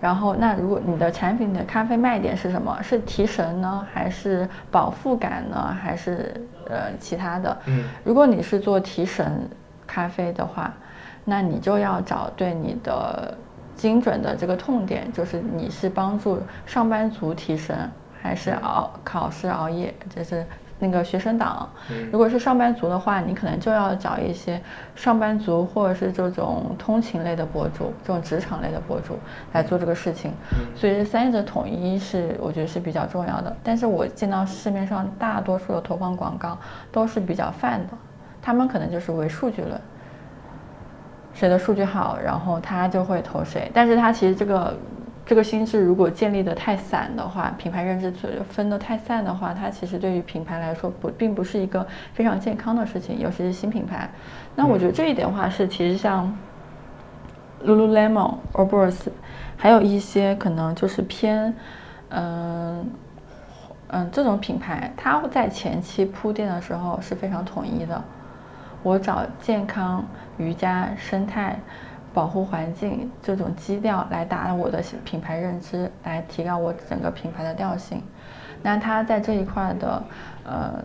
[0.00, 2.76] 然后那如果你的产品的咖啡卖点是什么？
[2.82, 6.34] 是提神呢，还是饱腹感呢，还是
[6.68, 7.56] 呃其他的？
[7.66, 9.48] 嗯，如果你是做提神
[9.86, 10.74] 咖啡的话，
[11.24, 13.32] 那你就要找对你的
[13.76, 17.88] 精准的这个痛点，就是你是帮助上班族提神，
[18.20, 20.44] 还是熬考试熬夜，就是。
[20.78, 21.68] 那个学生党，
[22.12, 24.60] 如果是上班族的话，你可能就要找一些
[24.94, 29.18] 上班族或者是这种通勤类的博主，这种职场类的博主
[29.52, 30.32] 来做这个事情。
[30.74, 33.56] 所以这三者统一是我觉得是比较重要的。
[33.62, 36.58] 但是我见到市面上大多数的投放广告
[36.92, 37.94] 都是比较泛的，
[38.42, 39.80] 他们可能就是唯数据论，
[41.32, 43.70] 谁的数据好，然后他就会投谁。
[43.72, 44.76] 但是他其实这个。
[45.26, 48.12] 这个心智如果建立的太散的话，品牌认知
[48.48, 54.08] 分的太散的话，它其实对于品牌来说不并不是一个非常健康的事情，尤其是新品牌。
[54.54, 56.32] 那我觉得这一点的话是，其实像
[57.64, 59.10] Lululemon、o b o s
[59.56, 61.52] 还有一些可能就是偏，
[62.10, 62.88] 嗯
[63.88, 68.00] 嗯这种品牌，它在前期铺垫的时候是非常统一的。
[68.84, 70.04] 我找健康、
[70.38, 71.58] 瑜伽、生态。
[72.16, 78.02] 保护环境这种基调来打我的品牌认知，来提高我整个品牌的调性。
[78.62, 80.02] 那他在这一块的，
[80.42, 80.82] 呃，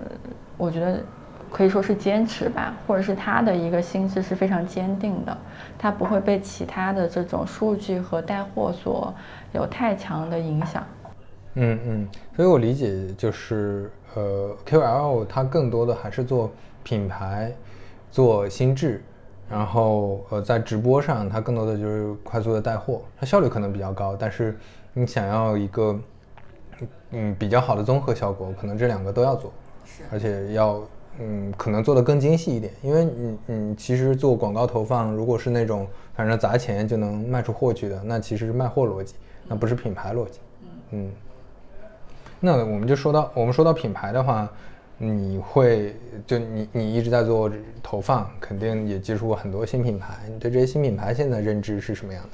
[0.58, 1.02] 我觉得
[1.50, 5.38] 可以说是坚持吧，或者是他的一个心智是非常坚定的，
[5.80, 9.14] 他不会被其他的这种数据和带货所
[9.54, 10.84] 有太强的影响。
[11.54, 16.52] 嗯嗯，所以我理解就是呃，KOL 它更多的还是做
[16.84, 17.54] 品牌，
[18.10, 19.02] 做心智，
[19.52, 24.58] 然后呃，在直播上它更多的就是快速的带货，它效率可能比较高，但是
[24.93, 25.99] 你想要一个
[27.12, 29.52] 嗯比较好的综合效果，可能这两个都要做，
[29.86, 30.82] 是而且要
[31.20, 35.86] 嗯可能做的更精细一点，因为你你其实做广告投放，如果是那种
[36.16, 39.16] 反正砸钱就能卖出货去的，那其实是卖货逻辑，
[39.47, 40.39] 那不是品牌逻辑，
[40.91, 41.12] 嗯。
[42.43, 44.52] 那我们就说到，我们说到品牌的话，
[45.04, 45.95] 你会
[46.28, 50.14] 就你你一直在做投放，肯定也接触过很多新品牌。
[50.32, 52.30] 你对这些新品牌现在认知是什么样的？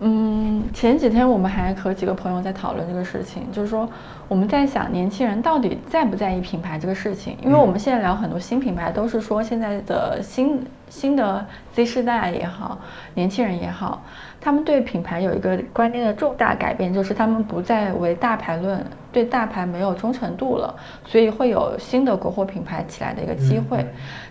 [0.00, 3.88] 嗯，前几天我们还和几个朋友在讨论这个事情，就是说
[4.28, 12.78] 我们在想年轻人到底在不在意品牌这个事情，因为我们现在聊很多新品牌，都是说现在的新新的 Z 世代也好，
[13.14, 14.02] 年轻人也好。
[14.38, 18.84] 他们对品牌有一个观念的重大改变，就是他们不再为大牌论，
[19.16, 20.74] 对大牌没有忠诚度了，
[21.06, 23.82] 所以会有新的国货品牌起来的一个机会。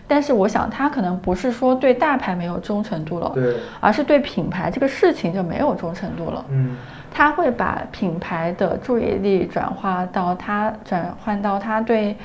[0.07, 6.45] 但是我想，他可能不是说对大牌没有忠诚度了，对，而是对品牌这个事情就没有忠诚度了。
[6.49, 6.77] 嗯，
[7.11, 12.15] 他会把品牌的注意力转化到他转换到他对。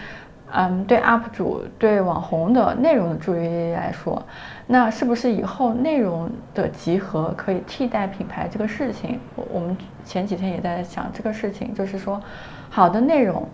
[0.52, 4.22] 嗯，对 UP 主、对网红的内容的注意力来说，
[4.66, 9.18] 那是不是以后内容的集合可以替代品牌这个事情？
[9.36, 12.20] 我我们前几天也在想这个事情，就是说，
[12.68, 13.48] 好的内容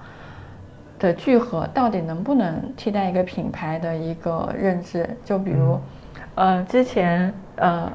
[0.99, 5.09] 的聚合到底能不能替代一个品牌的一个认知？
[5.25, 5.79] 就比如，
[6.35, 7.91] 呃，之前呃。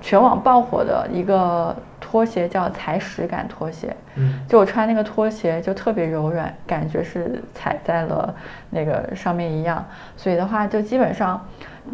[0.00, 1.74] 全网爆火的一个
[2.06, 8.34] 拖鞋叫踩屎感拖鞋，嗯，就我穿那个拖鞋就特别柔软，感觉是踩在了
[8.68, 9.82] 那个上面一样。
[10.14, 11.42] 所以的话，就基本上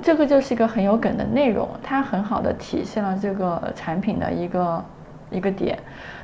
[0.02, 4.84] 这个就是一个很有梗的内容，它很好的体现了这个产品的一个
[5.30, 5.78] 一个点。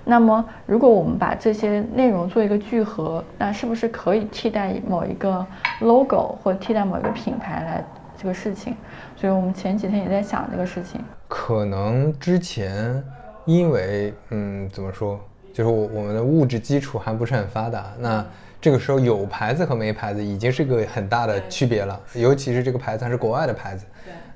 [0.05, 5.47] 那么，如果我们把这些内容做一个聚合，那是不是可以替代某一个
[5.80, 7.84] logo 或替代某一个品牌来
[8.16, 8.74] 这个事情？
[9.16, 11.01] 所以我们前几天也在想这个事情。
[11.28, 13.03] 可能之前，
[13.47, 15.19] 因为嗯，怎么说，
[15.55, 18.27] 就是我我们的物质基础还不是很发达，那
[18.61, 23.87] 这个时候有牌子和没牌子已经是个很大的区别了，尤其是这个牌子还是国外的牌子，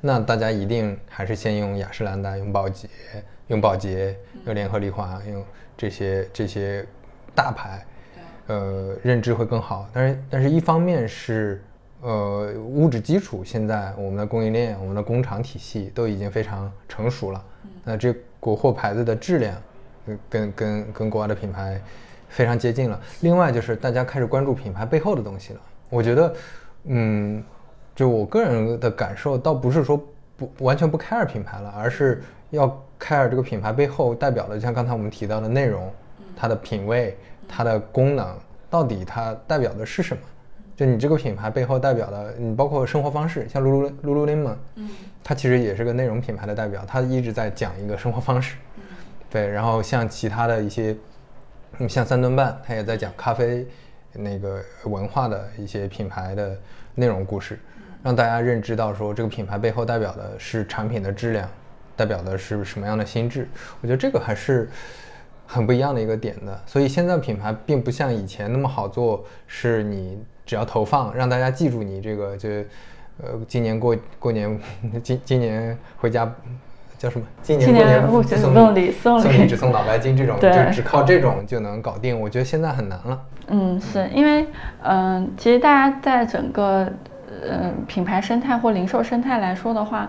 [0.00, 2.88] 那大家一定还是先用雅诗兰黛、用宝洁、
[3.48, 5.44] 用宝洁、用联合利华、用
[5.76, 6.86] 这些这些
[7.34, 7.84] 大牌，
[8.46, 9.88] 呃，认知会更好。
[9.92, 11.62] 但是，但是一方面是。
[12.02, 17.44] 呃，物质基础现在我们的供应链、我们的工厂体系都已经非常成熟了。
[17.84, 19.54] 那这国货牌子的质量，
[20.28, 21.80] 跟跟跟国外的品牌
[22.28, 22.98] 非常接近了。
[23.20, 25.60] 另外就是大家开始关注品牌背后的东西了。
[25.90, 26.34] 我觉得，
[26.84, 27.44] 嗯，
[27.94, 30.02] 就我个人的感受，倒不是说
[30.36, 32.66] 不完全不 care 品牌了，而是要
[32.98, 35.92] care 这个品牌背后代表的，像刚才我们提到的内容、
[36.34, 37.16] 它的品味、
[37.46, 38.34] 它的功能，
[38.70, 40.22] 到底它代表的是什么。
[40.76, 44.88] 就你这个品牌背后代表的，你包括生活方式，像 Lulu Lululemon，嗯，
[45.22, 48.56] 它其实也是个内容品牌的代表，他一直在讲一个生活方式，
[49.30, 49.46] 对。
[49.46, 50.96] 然后像其他的一些，
[51.88, 53.66] 像三顿半，他也在讲咖啡
[54.12, 56.58] 那个文化的一些品牌的
[56.94, 57.58] 内容故事，
[58.02, 61.48] 让大家认知到说这个品牌背后代表的是产品的质量，
[61.96, 63.46] 代表的是什么样的心智。
[63.80, 64.68] 我觉得这个还是
[65.46, 66.60] 很不一样的一个点的。
[66.66, 70.24] 所以现在品牌并不像以前那么好做，是你。
[70.46, 72.48] 只要投放，让大家记住你这个，就，
[73.22, 74.58] 呃，今年过过年，
[75.02, 76.30] 今今年回家
[76.96, 77.26] 叫什么？
[77.42, 82.18] 今年过年不送礼，送礼只送脑白金这种， 就只靠这种就能搞定。
[82.18, 83.20] 我觉得现在很难了。
[83.48, 84.46] 嗯，是因为，
[84.82, 86.90] 嗯，其实大家在整个，
[87.48, 90.08] 嗯，品牌生态或零售生态来说的话，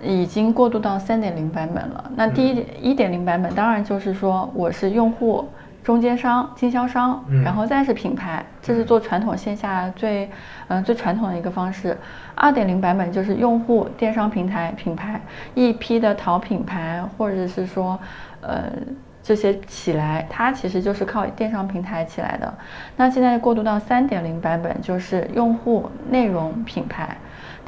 [0.00, 2.10] 已经过渡到三点零版本了。
[2.16, 5.48] 那第一一点零版本，当然就是说我是用户。
[5.82, 10.30] 中间商、经销商，然后再是品牌，这是做传统线下最，
[10.68, 11.96] 嗯，最传统的一个方式。
[12.34, 15.20] 二点零版本就是用户、电商平台、品牌
[15.54, 17.98] 一批的淘品牌，或者是说，
[18.40, 18.70] 呃，
[19.22, 22.54] 这些起来，它其实就是靠电商平台起来的。
[22.96, 27.16] 那现在过渡到三点零版本，就是用户、内容、品牌。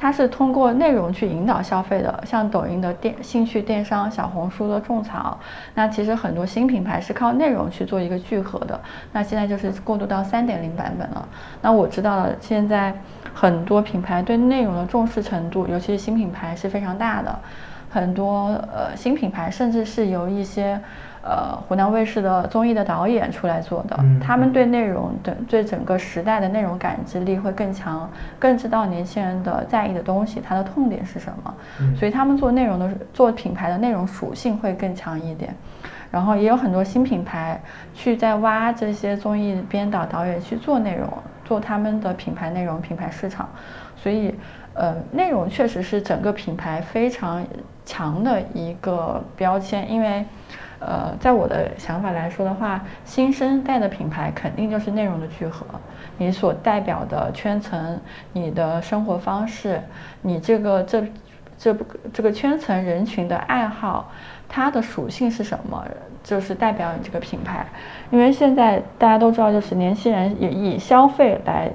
[0.04, 5.40] 它是通过内容去引导消费的，像抖音的电兴趣电商、小红书的种草，
[5.74, 8.78] 那其实很多新品牌是靠内容去做一个聚合的。
[9.12, 11.26] 那现在就是过渡到三点零版本了。
[11.62, 12.94] 那我知道了，现在
[13.32, 17.34] 很多品牌对内容的重视程度，尤其是新品牌是非常大的。
[17.88, 20.78] 很多呃新品牌甚至是由一些。
[21.26, 28.06] 呃，湖南卫视的综艺的导演出来做的，他们对内容的对整个时代的内容感知力会更强，
[28.38, 31.54] 更知道年轻人的在意的东西，它的痛点是什么，
[31.96, 35.54] 所以他们做内容的做品牌的内容属性会更强一点。
[36.10, 37.58] 然后也有很多新品牌
[37.94, 41.08] 去在挖这些综艺编导导演去做内容，
[41.42, 43.48] 做他们的品牌内容、品牌市场。
[43.96, 44.34] 所以，
[44.74, 47.42] 呃，内容确实是整个品牌非常
[47.86, 50.22] 强的一个标签，因为。
[50.86, 55.66] 呃，在我的想法来说的话，新生代的品牌肯定就是内容的聚合。
[56.18, 58.00] 你所代表的圈层、
[58.32, 59.80] 你的生活方式、
[60.22, 61.04] 你这个这
[61.58, 61.76] 这
[62.12, 64.10] 这个圈层人群的爱好，
[64.48, 65.84] 它的属性是什么，
[66.22, 67.66] 就是代表你这个品牌。
[68.10, 71.70] 因为现在大家都知道，就是年轻人也以消费来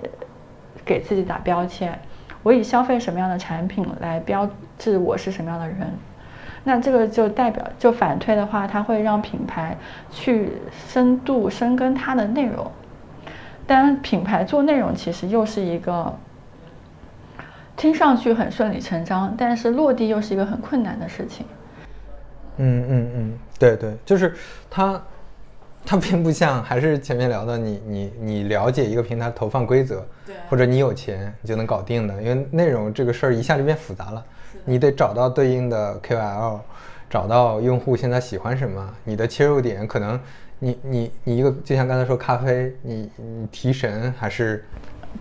[0.85, 1.97] 给自己打标签，
[2.43, 5.77] 我以消费什么样的产品来标志我是什么样的人。
[6.69, 9.75] 那这个就代表，就反推的话，它会让品牌
[10.11, 10.51] 去
[10.87, 12.71] 深度深耕它的内容。
[13.65, 16.15] 当然，品牌做内容其实又是一个
[17.75, 21.43] 听上去很顺理成章，但是落地又是一个很困难的事情。
[22.57, 24.35] 嗯嗯嗯，对对，就是
[24.69, 25.01] 它，
[25.83, 34.23] 它并不像还是前面聊的，你你你了解一个平台投放规则，对，或者你有钱你就能搞定的，因为内容这个事儿一下就变复杂了。
[34.65, 36.59] 你得找到对应的 KOL，
[37.09, 40.19] 找到用户现在喜欢什么，你的切入点可能，
[40.59, 44.65] 你你你一个就像刚才说咖啡，你你提神还是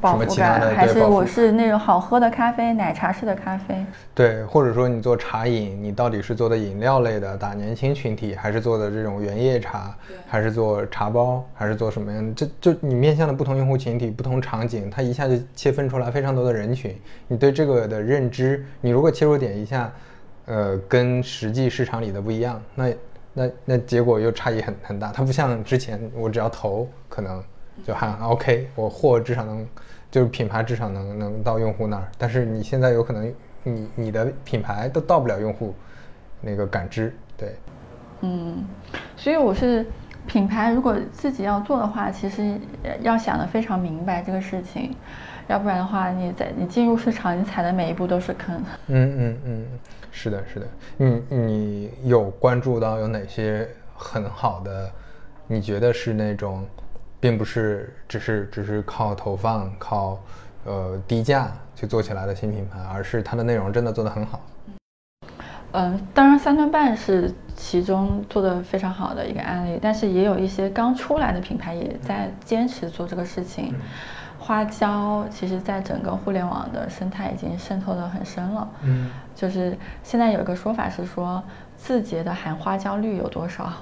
[0.01, 0.75] 什么其他的？
[0.75, 3.85] 还是我是那种好喝的咖啡，奶茶式的咖啡。
[4.15, 12.35] 对，或者说你做茶饮，你到底是做的饮料类的打年轻群体，还是做的这种原叶茶，还是做茶包，还是做什么样？
[12.35, 16.97] 这就你面向的不同用户群体、不同场景，它一下就切分出来非常多的人群。
[17.27, 19.93] 你对这个的认知，你如果切入点一下，
[20.47, 22.89] 呃，跟实际市场里的不一样，那
[23.35, 25.11] 那那结果又差异很很大。
[25.13, 27.43] 它不像之前我只要投，可能。
[27.85, 29.67] 就还 OK，我货至少能，
[30.11, 32.09] 就是品牌至少能能到用户那儿。
[32.19, 35.75] 但是你现在有可能，你你的品牌都到不了用户
[36.41, 37.55] 那个感知，对。
[38.21, 38.65] 嗯，
[39.17, 39.87] 所以我是
[40.27, 42.59] 品牌，如果自己要做的话，其实
[43.01, 44.95] 要想的非常明白这个事情，
[45.47, 48.57] 要不然的话，你在你进入市场，你踩的每一步都是坑。
[48.89, 49.67] 嗯嗯嗯，
[50.11, 50.67] 是的，是的。
[50.97, 54.91] 你你有关注到有哪些很好的？
[55.47, 56.67] 你觉得是那种？
[57.21, 60.19] 并不是只是只是靠投放、靠
[60.65, 64.41] 呃低价去做起来的新品牌，而是它的内容真的做得很好。
[65.73, 73.75] 嗯，当然三顿半是其中做的非常好的一个案例，但是也有一些刚出来的品牌也在坚持做这个事情。
[74.39, 78.69] 花椒其实在整个互联网的生态已经渗透的很深了。
[78.83, 81.43] 嗯，就是现在有一个说法是说。
[81.79, 83.73] 字节的含花椒率有多少？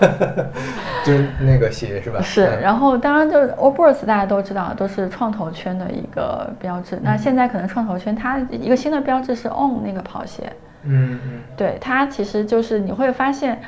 [1.04, 2.22] 就是那个鞋是吧？
[2.22, 6.98] 是，然后当然就是 o b o r s 大家都知道都是创投圈的一个标志。
[7.02, 10.50] 那现在可能创投圈它一个新的标志是 On 那个跑鞋。
[10.84, 11.40] 嗯嗯。
[11.56, 13.60] 对它其实就是你会发现，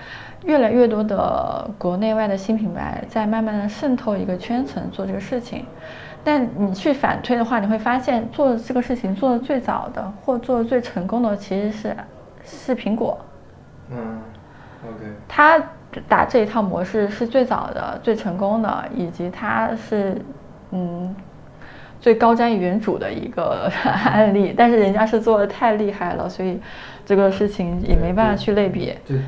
[0.44, 5.66] 越来越多的国内外的新品牌在慢慢的渗透一个圈层做这个事情。
[6.22, 11.96] 但你去反推的话，你会发现做这个事情做的最早的或做的最成功的其实是
[12.44, 13.18] 是苹果。
[13.90, 14.20] 嗯
[14.84, 15.62] ，OK，他
[16.08, 20.20] 打这一套模式是最早的、最成功的，以及他是
[20.72, 21.14] 嗯
[22.00, 23.70] 最高瞻远瞩的一个
[24.04, 24.52] 案例。
[24.56, 26.60] 但是人家是做的太厉害了，所以
[27.04, 28.92] 这个事情也没办法去类比。
[29.06, 29.20] 对，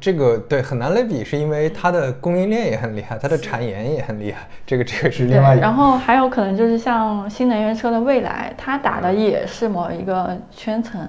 [0.00, 4.46] 这个对很难类比，是因为它的供应链也很厉害，它的产研也很厉害。
[4.64, 5.60] 这个这个是另外一个。
[5.60, 11.06] 然后还有可能就是像新能源车的未来，它打的也是某一个圈层。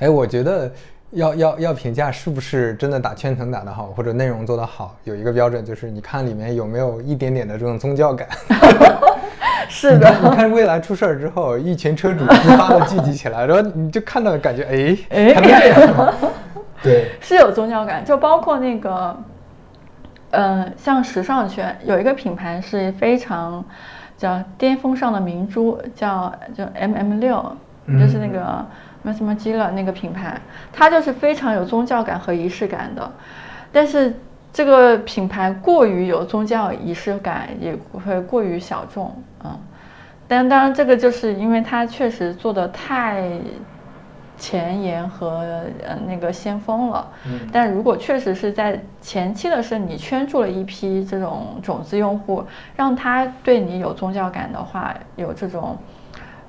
[0.00, 0.70] 哎，我觉得。
[1.16, 8.28] 要要要评价是不是真的打圈层打得好，或者内容做得好，有一个标准就是你看里面有没有一点点的这种宗教感。
[9.66, 16.14] 是的，你看未来出事儿之后，一群车主自发的聚集起来，然后你就看到感觉，哎哎，这样。
[16.82, 19.16] 对，是有宗教感，就包括那个，
[20.32, 23.64] 嗯，像时尚圈有一个品牌是非常
[24.18, 27.56] 叫巅峰上的明珠，叫就 M M 六，
[27.98, 28.38] 就是那个。
[28.38, 30.40] 没什么基了那个品牌，
[30.72, 33.12] 它就是非常有宗教感和仪式感的，
[33.72, 34.14] 但是
[34.52, 39.14] 这个品牌过于有宗教仪式感，也会过于小众，
[39.44, 39.58] 嗯，
[40.26, 43.30] 但当然这个就是因为它确实做的太
[44.38, 55.76] 前沿和呃那个先锋了，嗯，但如果确实是在前期的是你圈住了一批这种种子用户，让他对你有宗教感的话，有这种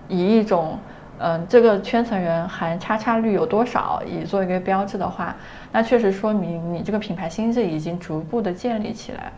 [0.08, 0.78] 以一种。
[1.20, 4.02] 嗯，这个圈层人含叉叉率有多少？
[4.06, 5.36] 以做一个标志的话，
[5.72, 9.32] 那确实说明你这个品牌心智已经逐步的建立起来。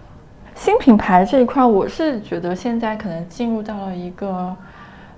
[0.55, 4.53] 新品牌这一块，我是觉得现在可能进入到了一个，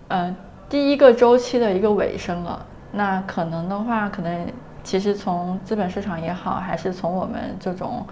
[0.09, 0.35] 呃，
[0.69, 2.63] 第一个周期的一个尾声了。
[2.91, 4.47] 那可能的话，可能
[4.83, 8.05] 其实从资本市场也好，还是从我们这种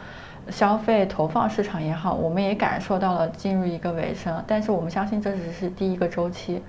[0.50, 4.44] 消费投放市场也好，我们也感受到了进入一个尾声。
[4.48, 6.64] 但是我们相信这只是第一个周期，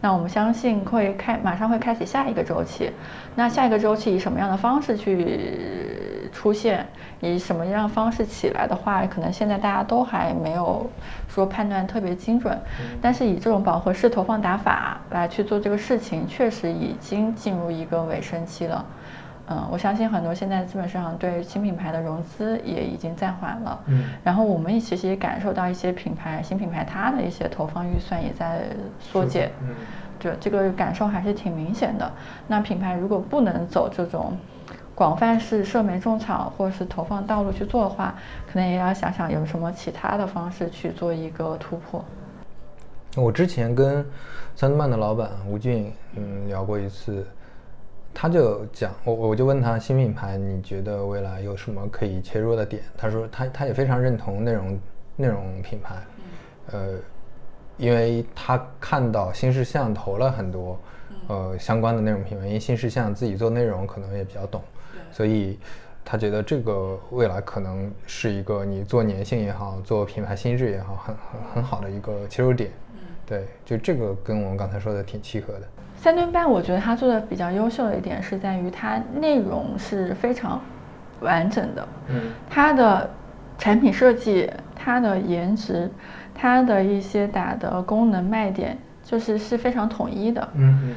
[0.00, 2.90] 那我们相信会开，马上会开启下一个周期。
[3.34, 6.86] 那下一个周期以什么样的方式去出现，
[7.20, 10.88] 以什么样的方式起来的话，可能现在大家都还没有
[11.28, 12.56] 说判断特别精准。
[13.00, 18.84] 但是以这种饱和式投放打法来去做这个事情，确实已经进入一个尾声期了。
[19.48, 23.80] 嗯，我相信很多现在资本市场对新品牌的融资也已经暂缓了。
[23.86, 28.64] 嗯，然后我们也其实也感受到一些品牌新品牌它的一些投放预算也在
[28.98, 29.52] 缩减。
[29.62, 29.68] 嗯，
[30.18, 32.10] 就这个感受还是挺明显的。
[32.48, 34.36] 那品牌如果不能走这种
[34.96, 38.16] 广泛式社媒种草或是投放道路去做的话，
[38.52, 42.04] 可能也要想想有什么其他的方式去做一个突破。
[43.14, 44.04] 我之前跟
[44.56, 47.24] 三顿半的老板吴俊嗯聊过一次。
[48.18, 52.82] 他就讲我，我就问他新品牌，你觉得未来有什么可以切入的点？
[52.96, 54.80] 他说他他也非常认同内容
[55.16, 55.96] 内容品牌，
[56.72, 56.94] 呃，
[57.76, 60.80] 因为他看到新事项投了很多
[61.28, 64.62] 呃相关的内容品牌，因为新事项自己做内容可能也比较懂，
[65.12, 65.58] 所以
[66.02, 72.70] 他觉得这个未来可能是一个你做粘性也好，做品牌心智也好，很很很好的一个切入点。
[73.26, 75.68] 对，就这个跟我们刚才说的挺契合的。
[76.06, 80.60] 三顿半，我觉得它做的比较优秀的一点是在于它内容是非常
[81.18, 81.88] 完整的。
[82.06, 83.10] 嗯，它的
[83.58, 85.90] 产品设计、它的颜值、
[86.32, 90.48] 它的一些打的功能卖点，就是是非常统一的。
[90.54, 90.94] 嗯嗯，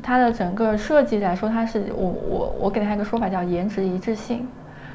[0.00, 4.46] 它的整个设计来说，它是我我我给它一个说法叫颜值一致性。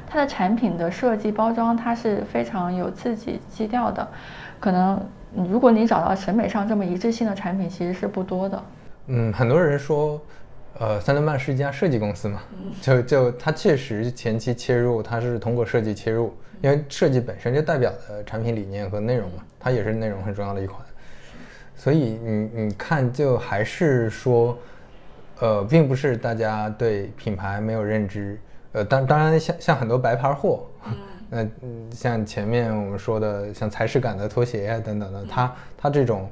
[0.06, 4.08] 它的产品的设计包装，它是非常有自己基调的。
[4.58, 4.98] 可能
[5.34, 8.62] 如果你找到审美上这么一致性的产品，其实是不多的。
[9.10, 10.20] 嗯，很多人说，
[10.78, 12.42] 呃，三顿半是一家设计公司嘛，
[12.82, 20.78] 就就它确实前期切入，它是通过设计切入，因为设计本身就代表的产品理念和内容嘛，它也是内容很重要的一款，
[21.74, 24.58] 所以你你看，就还是说，
[25.40, 28.38] 呃，并不是大家对品牌没有认知，
[28.72, 30.66] 呃，当当然像像很多白牌货，
[31.30, 31.48] 那
[31.90, 36.30] 像前面我们说的像踩屎感的拖鞋啊等等的，它它这种。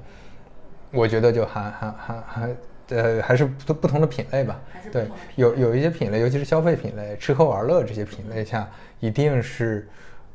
[0.90, 2.56] 我觉得就还还还还
[2.88, 4.60] 呃还是不不同的品类吧，
[4.92, 8.68] 对，有有一些品类，尤其是消费品类、吃喝玩乐这些品类下，
[9.00, 9.88] 一定是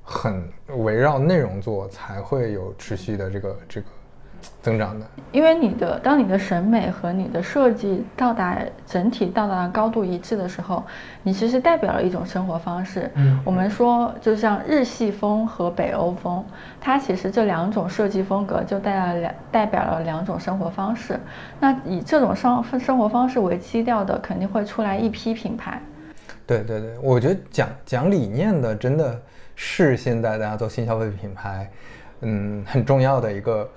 [0.03, 3.87] 很围绕内容做，才会有持续的这个这个。
[4.61, 10.83] 增长的，因为你的当你的审美和你的设计到达整体到达高度一致的时候，
[11.23, 13.09] 你其实代表了一种生活方式。
[13.15, 16.45] 嗯，我们说就像日系风和北欧风，
[16.79, 21.19] 它其实这两种设计风格就代表两代表了两种生活方式。
[21.59, 25.81] 那以这种生生活方式为基调的，肯定会出来一批品牌。
[26.45, 29.19] 对对对，我觉得讲讲理念的，真的
[29.55, 31.67] 是现在大家做新消费品牌，
[32.21, 33.67] 嗯，很重要的一个。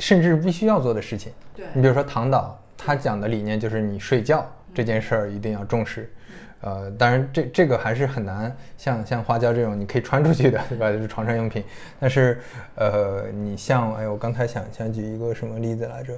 [0.00, 1.32] 甚至必须要做的事情。
[1.54, 4.44] 对你比如说唐导，他讲的理念就是你睡觉
[4.74, 6.10] 这件事儿一定要重视。
[6.62, 10.90] 呃，当然这这个还是很难，像像花椒这种你可以穿出去的，对吧？
[10.92, 11.62] 就是床上用品。
[11.98, 12.38] 但是
[12.74, 16.12] 呃，你像哎，我刚才想想举一个什么例子来着？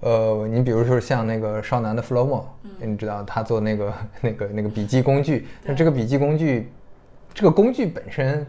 [0.00, 2.44] 呃，你比如说像那个少男的 Flomo，
[2.80, 6.70] 你知道他做那个 那个那个笔记工具，那这个笔记工具，
[7.34, 8.46] 这个工具本身。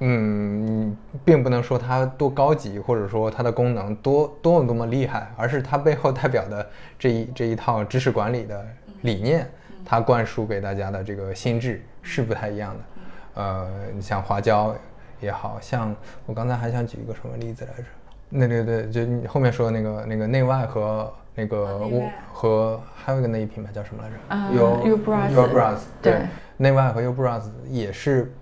[0.00, 6.64] 嗯，并不能说它多高级，或者说它的功能多多么多么厉害，而是它背后代表的
[6.96, 8.64] 这一这一套知识管理的
[9.02, 9.50] 理念，
[9.84, 13.42] 它灌输给大家的这个心智是不太一样的。
[13.42, 14.72] 呃，你像花椒
[15.20, 15.94] 也好像
[16.26, 17.84] 我刚才还想举一个什么例子来着？
[18.28, 21.90] 那对对，就你后面说的那个那个内外和那个
[22.32, 24.14] 和还有一个内衣品牌叫什么来着？
[24.54, 24.96] 有
[25.34, 26.20] Ubras，对，
[26.56, 28.32] 内外和 Ubras 也是。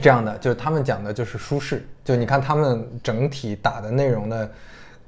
[0.00, 4.50] 这样的就是他们讲的就是舒适，就你看他们整体打的内容的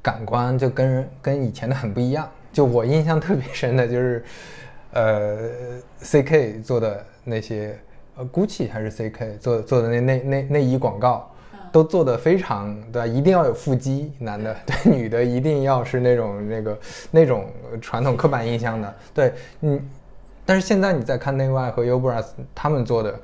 [0.02, 2.28] 感官就跟跟以前的很不一样。
[2.52, 4.24] 就我印象特别深的就是，
[4.92, 5.36] 呃
[6.02, 7.76] ，CK 做的那些，
[8.16, 11.28] 呃，GUCCI 还是 CK 做做的那那那内衣广告，
[11.72, 13.06] 都做的非常对吧？
[13.06, 16.78] 一定要有腹肌，男的对，女的一定要是那种那个
[17.10, 17.46] 那种
[17.80, 19.32] 传统刻板印象的，对，
[19.62, 19.80] 嗯。
[20.46, 23.18] 但是现在你再看内外和 Ubras 他们做的。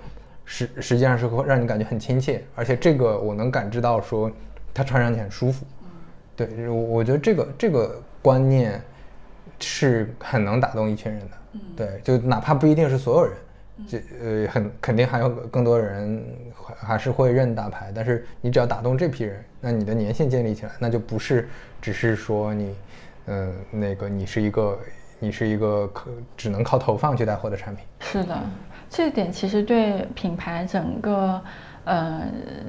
[0.52, 4.28] 实实际上是会让你感觉很亲切，而且这个我能感知到，说
[4.74, 5.64] 它穿上去很舒服。
[6.34, 8.82] 对，我我觉得这个这个观念
[9.60, 11.36] 是很能打动一群人的。
[11.76, 13.34] 对，就哪怕不一定是所有人，
[13.86, 16.20] 就呃很肯定还有更多人
[16.76, 21.48] 还是会认大牌，但是你只要打动这批人，那你的粘性建立起来，那就不是
[21.80, 22.74] 只是说你，
[23.26, 24.78] 呃那个你是一个
[25.20, 27.84] 你是一个可只能靠投放去带货的产品。
[28.00, 28.36] 是的，
[28.90, 31.40] 这点其实对品牌整个
[31.84, 32.22] 呃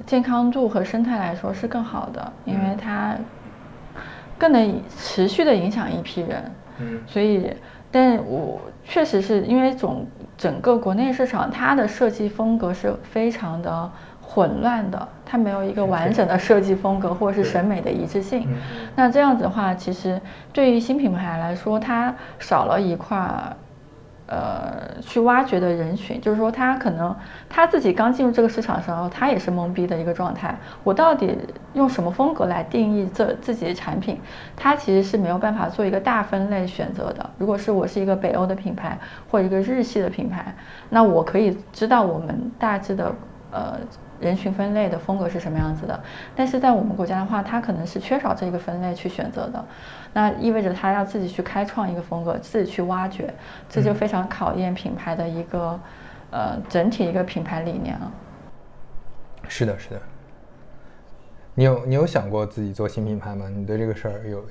[0.06, 3.16] 健康度和生态来说是更好的，因为它
[4.38, 6.52] 更能持续的影响一批人。
[6.78, 7.52] 嗯，所以，
[7.90, 10.06] 但我确实是因为总
[10.38, 13.92] 整个国内市场它的设计风格是非常的
[14.22, 18.48] 混乱的，它没有一个完整的设计风格或者是审美的一致性。
[18.96, 20.22] 那这样子的话，其实
[20.54, 23.58] 对于新品牌来说，它少了一块儿。
[24.28, 27.14] 呃，去挖掘的人群，就是说他可能
[27.50, 30.58] 他自己刚进入这个市场的时候，他也是懵逼的一个状态。
[30.84, 31.38] 我到底
[31.74, 34.20] 用什么风格来定义这自己的产品？
[34.56, 37.30] 他其实是没有办法做一个大分类选择的。
[37.38, 38.98] 如果是我是一个北欧的品牌
[39.30, 40.56] 或者一个日系的品牌，
[40.90, 43.14] 那我可以知道我们大致的
[43.52, 43.78] 呃。
[44.22, 46.00] 人群分类的风格是什么样子的？
[46.36, 49.66] 但是在我们国家的话，它可能是缺少这个分类去选择的，
[50.14, 53.34] 那意味着他要自己去开创一个风格，自己去挖掘，
[53.68, 55.80] 这就非常考验品牌的一个
[56.32, 58.12] 呃整体一个品牌理念了。
[59.48, 60.02] 是的，是的。
[61.56, 63.50] 你有你有想过自己做新品牌吗？
[63.50, 64.42] 你对这个事儿有？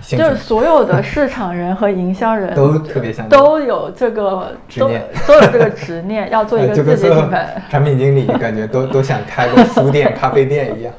[0.00, 7.62] 就是所有的市场人和营销人都特别想都有这个执念，都有这个执念，要做一个自己品牌。
[7.68, 10.94] 产品经理感觉都都想开个书店、 咖啡店一样，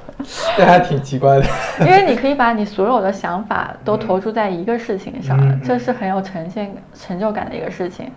[0.57, 1.45] 这还挺奇怪的。
[1.79, 8.11] 因为你可以把你所有的想法都投注在一个事情上，这是很有呈现成就感的一个事情。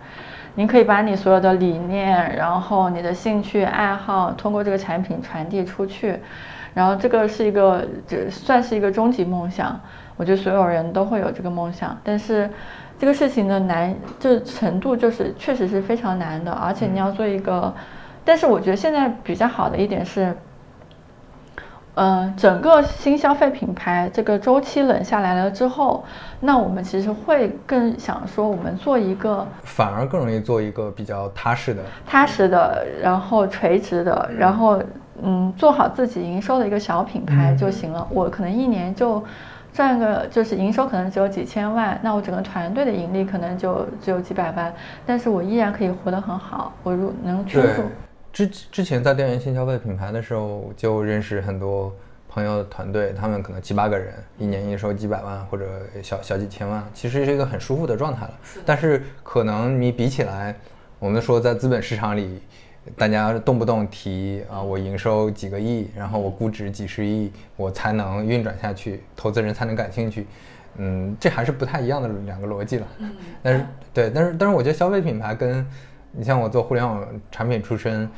[0.55, 6.19] 你可以把你所有的理念，然后你的兴趣爱好，通过这个产品传递出去，
[6.73, 9.79] 然后这个是一个，这算是一个终极梦想。
[10.21, 12.47] 我觉得所有人都会有这个梦想，但是
[12.99, 17.73] 这个事情的难，这程度就是确实是非常难的，而且你要做一个，
[18.23, 20.37] 但是我觉得现在比较好的一点是，
[21.95, 26.05] 嗯，整个新消费品牌这个周期冷下来了之后，
[26.39, 34.79] 那我们其实会更想说，我们做一个，反而更容易做一个比较踏实的、踏实的，然后垂直的，然后
[35.23, 38.07] 嗯，做好自己营收的一个小品牌就行了。
[38.11, 39.23] 我可能一年就。
[39.73, 44.73] 赚个就是营收可能只有几千万，那我整个团队的盈利可能就只有几百万，
[45.05, 46.73] 但是我依然可以活得很好。
[46.83, 47.85] 我如能去做。
[48.33, 51.93] 之之前在调研新消费品牌的时候，就认识很多
[52.29, 55.65] 朋友的团队，他们可能七八个人，一年营收几百万或者
[56.01, 58.33] 小小几千万，其实是一个很舒服的状态了。
[58.65, 60.55] 但是可能你比起来，
[60.99, 62.41] 我们说在资本市场里。
[62.97, 70.25] 大家动不动提啊，我营收几个亿，然后我估值几十亿，我才能运转下去，投资人才能感兴趣。
[70.77, 72.87] 嗯，这还是不太一样的两个逻辑了。
[72.97, 73.11] 嗯，
[73.43, 75.65] 但是对，但是但是我觉得消费品牌跟
[76.11, 78.09] 你像我做互联网产品出身，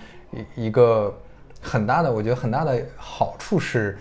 [0.55, 1.13] 一一个
[1.61, 3.97] 很大的，我觉得很大的好处是，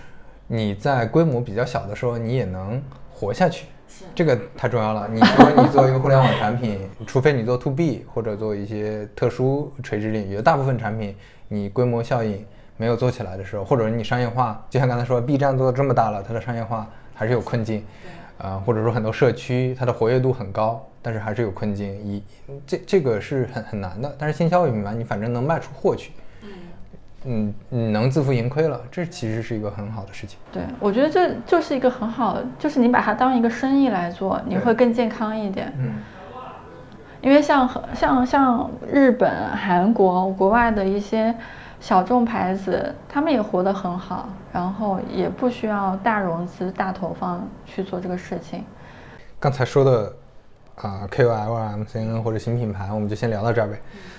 [0.47, 2.81] 你在规模比较小的时候，你也能
[3.13, 3.67] 活下去。
[4.15, 5.09] 这个太重要了。
[5.13, 11.15] 你 说你做一个互联网产品，除非你做 to B 或者做一些特殊垂直领域，大部分产品
[11.49, 12.45] 你规模效应
[12.77, 17.85] 没有做起来的时候，或者你商业化，就像刚才说，B 站做的这么大了，它的商业化还是有困境。
[18.39, 21.95] 啊，或者说很多社区它的活跃度很高，但是还是有困境。
[22.05, 22.21] 一
[22.67, 24.13] 这这个是很很难的。
[24.19, 26.11] 但是新消费品牌，你反正能卖出货去。
[27.25, 30.39] 嗯，你能自负盈亏了，这其实是一个很好的事情。
[30.53, 35.73] 对，我觉得这就是一个很好，就是你把它当一个生意来做，你会更健康一点。
[35.79, 35.95] 嗯，
[37.21, 41.33] 因为像像像日本、韩国国外的一些
[41.79, 48.65] 小众牌子，他们也活得很好，然后也不需要大融资、大投放去做这个事情。
[49.39, 50.13] 刚才说的
[50.75, 53.79] 啊，KOL、MCN 或者新品牌，我们就先聊到这儿呗。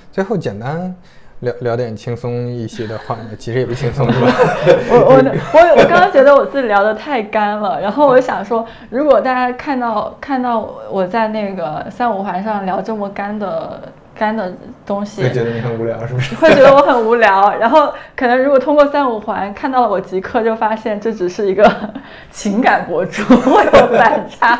[0.10, 0.96] 最后简单。
[1.44, 4.28] 聊聊点轻松一些的话，其实也不轻松，是吧？
[4.90, 5.16] 我我
[5.54, 13.82] 我我刚刚觉得我自己聊的太干了，然后我想说，如果大家看到看到我在那个三五环上聊这么干的
[14.18, 14.54] 干的
[14.86, 16.34] 东西，会觉得你很无聊，是不是？
[16.40, 21.70] 会觉得我很无聊，然后可能如果通过三五环看到了我即刻，就发现这只是一个
[22.32, 24.60] 情感博主，会有反差，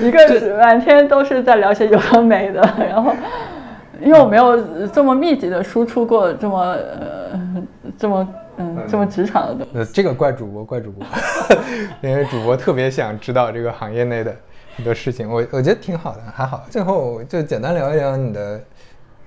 [0.00, 3.14] 一个是满天都是在聊些有的没的，然后。
[4.00, 7.40] 因为我没有这么密集的输出过这么呃
[7.98, 9.92] 这么嗯这么职场的东西。
[9.92, 11.04] 这个怪主播怪主播，
[12.00, 14.34] 因为主播特别想知道这个行业内的
[14.76, 16.64] 很多事情，我我觉得挺好的，还好。
[16.70, 18.60] 最后就简单聊一聊你的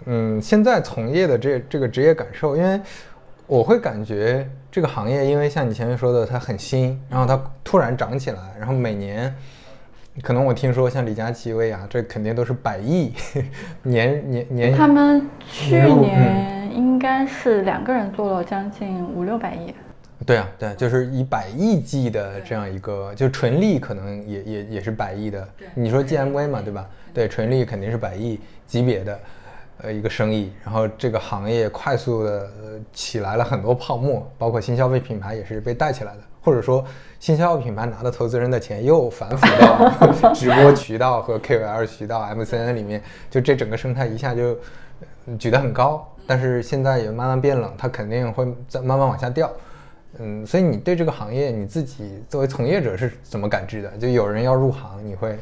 [0.06, 2.80] 嗯现在从业的这这个职业感受，因为
[3.48, 9.34] 我会感觉这个行业，因为像你前面说的，它很新，然后它突然涨起来，然后每年。
[10.22, 13.14] 可能我听说像李佳琦、薇娅，这肯定都是百亿
[13.82, 14.76] 年年年。
[14.76, 19.74] 他们去年应该是两个人做了将近五六百亿。
[20.26, 25.46] 对啊，对，就是以百亿计的这样一个，就纯利可能也也也是百亿的。
[25.74, 26.88] 你说 GMV 嘛，对吧？
[27.12, 29.20] 对，纯利肯定是百亿级别的，
[29.82, 30.54] 呃，一个生意。
[30.64, 32.50] 然后这个行业快速的
[32.94, 36.86] 起来了很多泡沫，包括新消费品牌也是被带起来的，或者说
[37.24, 39.90] 新消费品牌拿的投资人的钱又反腐到
[40.36, 44.58] 直播渠道和 KOL 渠道、MCN 里面，就这整个生态一下就
[45.40, 46.06] 举得很高。
[46.28, 49.50] 但是现在也慢慢变冷，它肯定会再慢慢往下掉。
[50.20, 53.90] 嗯，所以你对这个行业你自己作为从业者是怎么感知的？
[53.92, 55.40] 就有人要入行，你会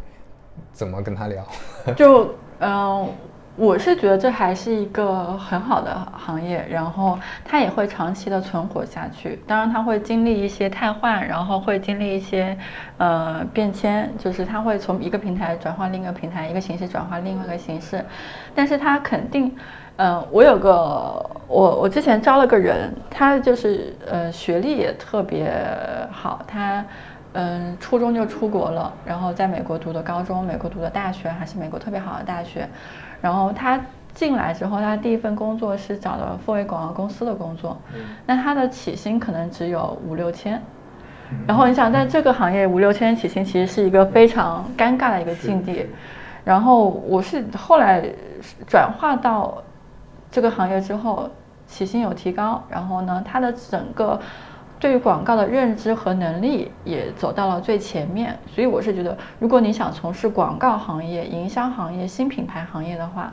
[0.72, 1.44] 怎么跟他聊？
[1.98, 2.30] 就
[2.60, 3.10] 嗯，
[3.56, 9.40] 我是觉得这还是一个很好的行业，然后它也会长期的存活下去。
[9.46, 12.58] 当然，它会经历一些汰换，然后会经历一些
[12.98, 18.04] 呃变迁，就是它会从一个平台转换另一个平台，一个形式转换另外一个形式，
[18.56, 19.56] 但是它肯定。
[19.98, 25.54] 嗯，我有个我我之前招了个人，他就是呃学历也特别
[26.10, 26.84] 好，他
[27.34, 32.68] 嗯初中就出国了，然后在美国读的高中，美国读的大学还是美国特别好的大学，
[33.22, 33.80] 然后他
[34.14, 37.78] 进来之后，他第一份工作是找的富威广告公司的工作，
[38.26, 40.62] 那他的起薪可能只有五六千，
[41.48, 45.86] 然后你想在这个行业五六千起薪其实是一个非常尴尬的一个境地，
[46.44, 48.04] 然后我是后来
[48.68, 49.62] 转化到。
[50.34, 51.30] 这个行业之后
[51.68, 54.18] 起薪有提高，然后呢，他的整个
[54.82, 58.38] 对于广告的认知和能力也走到了最前面。
[58.54, 63.32] 所以我是觉得，如果你想从事广告行业、营销行业、新品牌行业的话，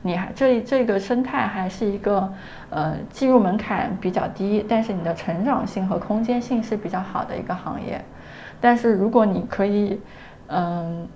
[0.00, 2.32] 你还这这个生态还是一个
[2.70, 8.02] 呃进入门槛比较低，但是你的成长性和空间性是比较好的一个行业。
[8.60, 10.00] 但是如果你可以
[10.48, 11.06] 嗯。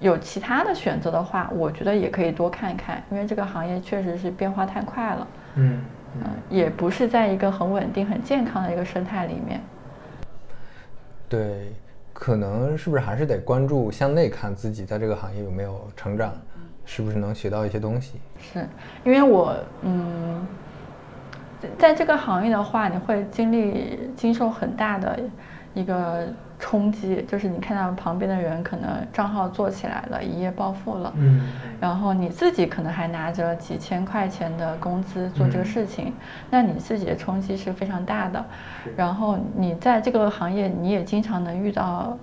[0.00, 5.26] 有其他的选择的话，我觉得也可以多看看，因为这个行业确实是变化太快了。
[5.54, 5.80] 嗯
[6.16, 9.60] 嗯，也不是在一个很稳定、很健康的一个生态里面。
[11.28, 11.72] 对，
[12.12, 16.32] 可能是不是还是得关注向内看自己在这个行业有没有成长，
[16.84, 18.20] 是不是能学到一些东西？
[18.38, 18.66] 是
[19.04, 20.46] 因为我嗯，
[21.78, 25.18] 在这个行业的话，你会经历经受很大的
[25.74, 26.26] 一个。
[26.56, 31.42] 冲击就是你看到旁边的人可能账号做起来了，一夜暴富了，嗯，
[31.78, 36.14] 然后你自己可能还拿着几千块钱的工资做这个事情，
[36.48, 38.42] 那你自己的冲击是非常大的。
[38.96, 42.16] 然后你在这个行业，你也经常能遇到，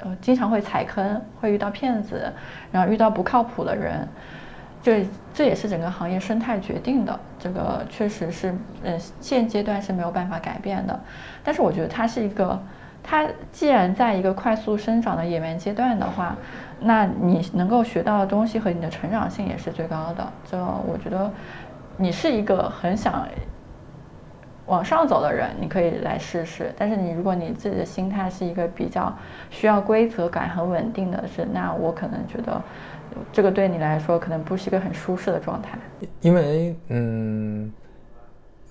[0.00, 2.32] 呃，经常会踩坑，会遇到骗子，
[2.72, 4.08] 然后遇到不靠谱的人，
[4.82, 7.20] 这这也是整个行业生态决定的。
[7.38, 10.98] 这个确实是，嗯，现阶段是没有办法改变的。
[11.42, 12.58] 但是我觉得它是一个。
[13.06, 16.34] 它既然在一个快速生长的演员阶段的话，
[16.80, 20.26] 那你能够学到的东西和你的成长性也是最高的。
[20.50, 21.30] 就我觉得，
[21.98, 23.28] 你是一个很想
[24.66, 26.72] 往上走的人，你可以来试试。
[26.78, 29.14] 但是你如果你自己的心态是一个比较
[29.50, 32.60] 需要规则感很稳定的是，那我可能觉得
[33.30, 35.78] 这个对你来说可能不是一个很舒适的状态。
[36.22, 37.70] 因为嗯，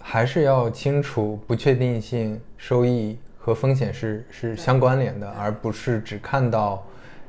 [0.02, 3.16] 还是要清楚不确定性收益。
[3.46, 6.82] 和风险是是相关联的，而不是只看到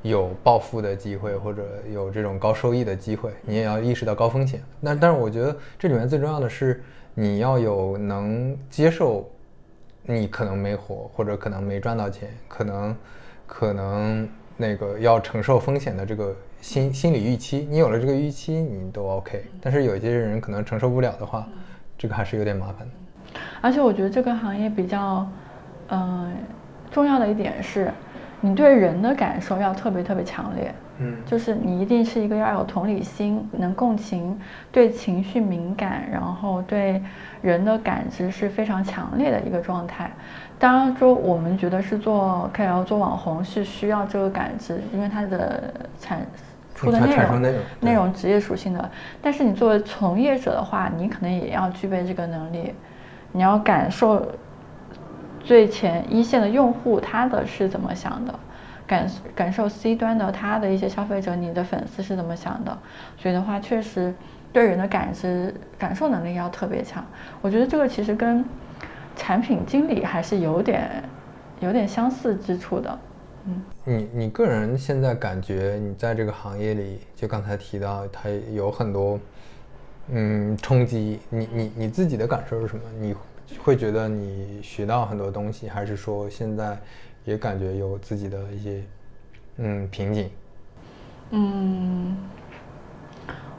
[0.03, 4.62] 有暴富的机会或者有这种高收益的机会，你也要意识到高风险。
[4.78, 6.85] 那但是我觉得这里面最重要的是
[7.15, 9.28] 你要有能接受
[10.05, 12.97] 你可能没活或者可能没赚到钱，可能
[13.45, 17.66] 可能那个要承受风险的这个心心理预期。
[17.69, 19.45] 你有了这个预期，你都 OK。
[19.61, 21.45] 但是有一些人可能承受不了的话，
[21.99, 23.41] 这个还是有点麻烦的。
[23.61, 25.28] 而且我觉得这个行业比较。
[25.90, 26.32] 嗯，
[26.90, 27.93] 重要的一点是，
[28.40, 30.74] 你对人的感受要特别特别强烈。
[30.98, 34.39] 嗯，就是你一定是一个要有同理心、能共情、
[34.70, 37.02] 对情绪敏感，然后对
[37.43, 40.09] 人的感知是非常强烈的一个状态。
[40.56, 46.24] 当然说，我们觉得是做 KOL、做网红是需要这个感知，因为它的产
[46.77, 47.43] 出的内容
[47.81, 48.90] 内容职业属性的。
[49.20, 52.73] 但是你作为从业者的话，你可能也要具备这个能力，
[53.32, 54.24] 你要感受。
[55.45, 58.35] 最前一线的用户他的是怎么想的，
[58.87, 62.77] 感感受 C 端的他的一些消费者，你的粉丝是怎么想的，
[63.19, 64.15] 所以的话确实
[64.55, 67.05] 对人的感知感受能力要特别强。
[67.43, 68.43] 我觉得这个其实跟
[69.15, 71.05] 产品经理还是有点
[71.61, 72.99] 有点相似之处的。
[73.47, 79.21] 嗯，你你个人现在感觉你在这个行业里，就刚才提到它有很多
[80.09, 82.83] 嗯冲击，你你你自己的感受是什么？
[82.99, 83.15] 你？
[83.62, 86.78] 会觉得你学到很多东西，还是说现在
[87.24, 88.82] 也感觉有自己的一些
[89.56, 90.31] 嗯瓶颈？
[91.31, 92.16] 嗯，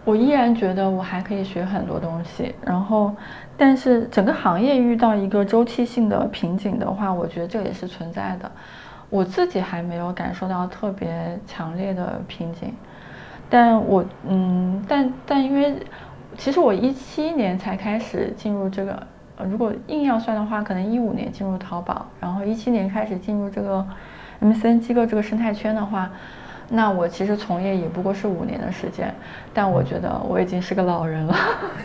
[0.03, 3.15] 我依然觉得我还可以学很多东西，然后，
[3.57, 8.49] 但是整个行业遇到一个周期性的瓶颈的话，我觉得这也是存在的。
[9.09, 12.73] 我自己还没有感受到特别强烈的瓶颈，
[13.49, 15.75] 但我嗯，但但因为
[16.37, 19.07] 其实我一七年才开始进入这个，
[19.43, 23.85] 如果硬要算的话，可能一五年进入淘宝，然后一七年开始进入这个
[24.41, 26.09] MCN 机构这个生态圈的话。
[26.67, 29.13] 那我其实从业也不过是五年的时间，
[29.53, 31.35] 但我觉得我已经是个老人了，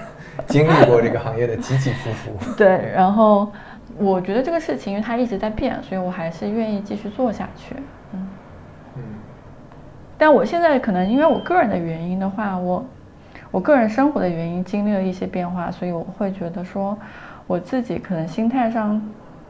[0.49, 2.31] 经历过这个行业的起起伏伏。
[2.57, 3.53] 对，然后
[3.99, 7.75] 我觉得这个事情因为它一直在变，所以我还是愿意继续做下去。
[8.15, 8.29] 嗯
[8.97, 9.03] 嗯。
[10.17, 12.83] 但我现在可能因为我个人的原因的话，我
[13.51, 16.97] 我个人生活的原因经历了一些变化，所以我会觉得说
[17.51, 19.03] 我自己可能心态上。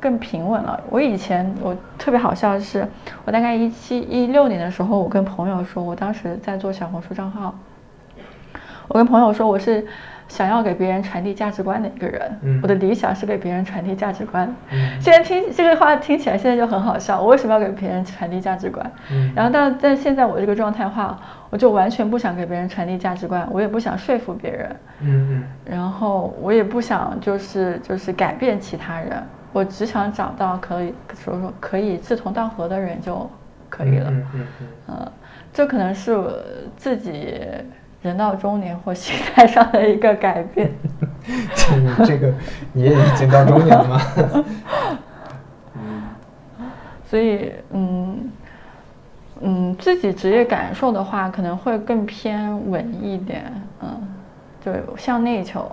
[0.02, 0.82] 更平稳了。
[0.88, 2.88] 我以前我特别好笑的是，
[3.26, 7.54] 我大概一七一六年的时候，我跟朋友说，我当时在做小红书账号。
[8.88, 9.86] 我跟朋友说，我是
[10.26, 12.60] 想要给别人传递价值观的一个人。
[12.62, 14.50] 我的理想是给别人传递价值观。
[14.98, 17.20] 现在听这个话听起来现在就很好笑。
[17.20, 18.90] 我为什么要给别人传递价值观？
[19.34, 21.20] 然后但但现在我这个状态话，
[21.50, 24.76] 我就完全不想给别人传递价值观，我也不想说服别人。
[25.00, 25.44] 嗯嗯。
[25.64, 29.22] 然后我也不想就是就是改变其他人。
[29.52, 33.28] 我只想找到可以说说可以志同道合的人就
[33.68, 34.10] 可以了。
[34.10, 34.66] 嗯嗯嗯。
[34.86, 35.12] 呃，
[35.52, 36.32] 这可能是我
[36.76, 37.36] 自己
[38.00, 40.70] 人到中年或心态上的一个改变。
[42.06, 42.32] 这个
[42.72, 44.00] 你也已经到中年了吗？
[45.74, 46.02] 嗯。
[47.10, 48.30] 所以，嗯
[49.40, 53.50] 嗯，自己职业感受的话，可能会更偏稳一点。
[53.82, 54.14] 嗯，
[54.60, 55.70] 就向内求。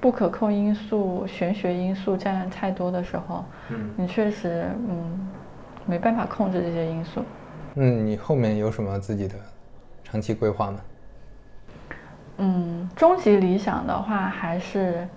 [0.00, 5.30] 不可控因素、玄学因素占太多的时候，嗯，你确实嗯
[5.86, 7.22] 没办法控制这些因素。
[7.76, 9.34] 嗯，你后面有什么自己的
[10.02, 10.80] 长期规划吗？
[12.36, 15.08] 嗯，终极理想的话还是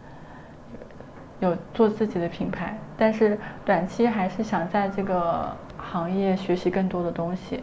[1.41, 7.61] 有做自己的品牌，但是短期还是想在这个行业学习更多的东西。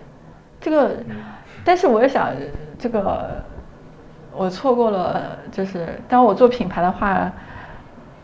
[0.65, 0.97] 这个，
[1.65, 2.31] 但是我也想
[2.79, 3.45] 这个。
[4.37, 7.31] 我错过了，就是当我做品牌的话，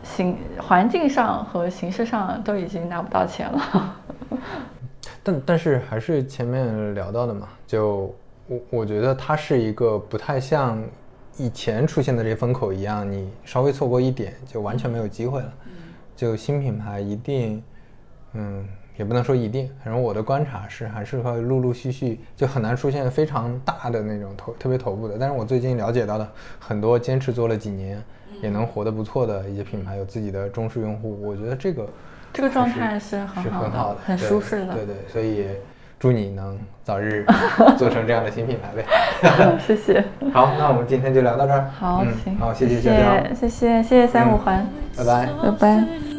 [0.03, 3.95] 形环境上和形式上都已经拿不到钱了。
[5.23, 8.13] 但但是还是前面聊到的嘛，就
[8.45, 10.83] 我我觉得它是一个不太像
[11.37, 15.53] 以前出现的这些风口一样，你稍微错过一点就完全没有机会了。
[16.13, 17.63] 就新品牌一定，
[18.33, 18.67] 嗯。
[19.01, 25.15] 也不能说一定，反正我的观察是，还是会陆陆续续就很难出现非常大的那种头特别头部的。
[25.19, 26.29] 但是我最近了解到的
[26.59, 27.99] 很多坚持做了几年，
[28.43, 31.89] 也能活得不错的一些品牌，有自己的忠实用户，我觉得这个
[32.31, 34.73] 这个状态是很好的，很舒适的。
[34.75, 35.47] 对对，所以
[35.99, 37.25] 祝你能早日
[37.79, 39.57] 做成这样的新品牌呗。
[39.65, 39.99] 谢谢。
[40.31, 41.67] 好，那我们今天就聊到这儿。
[41.71, 42.91] 好，行，好，谢谢谢
[43.33, 44.63] 谢谢谢谢三五环，
[44.95, 46.10] 拜拜，拜拜。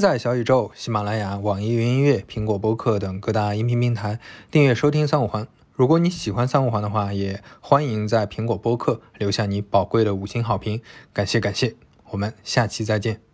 [0.00, 4.18] 在小宇宙、喜马拉雅、网易云音乐、苹果播客等各大音频平台
[4.50, 5.46] 订阅收听三五环。
[5.72, 10.80] 如果你喜欢三五环的话，也欢迎在苹果播客留下你宝贵的五星好评，
[11.12, 11.74] 感谢感谢。
[12.10, 13.25] 我们下期再见。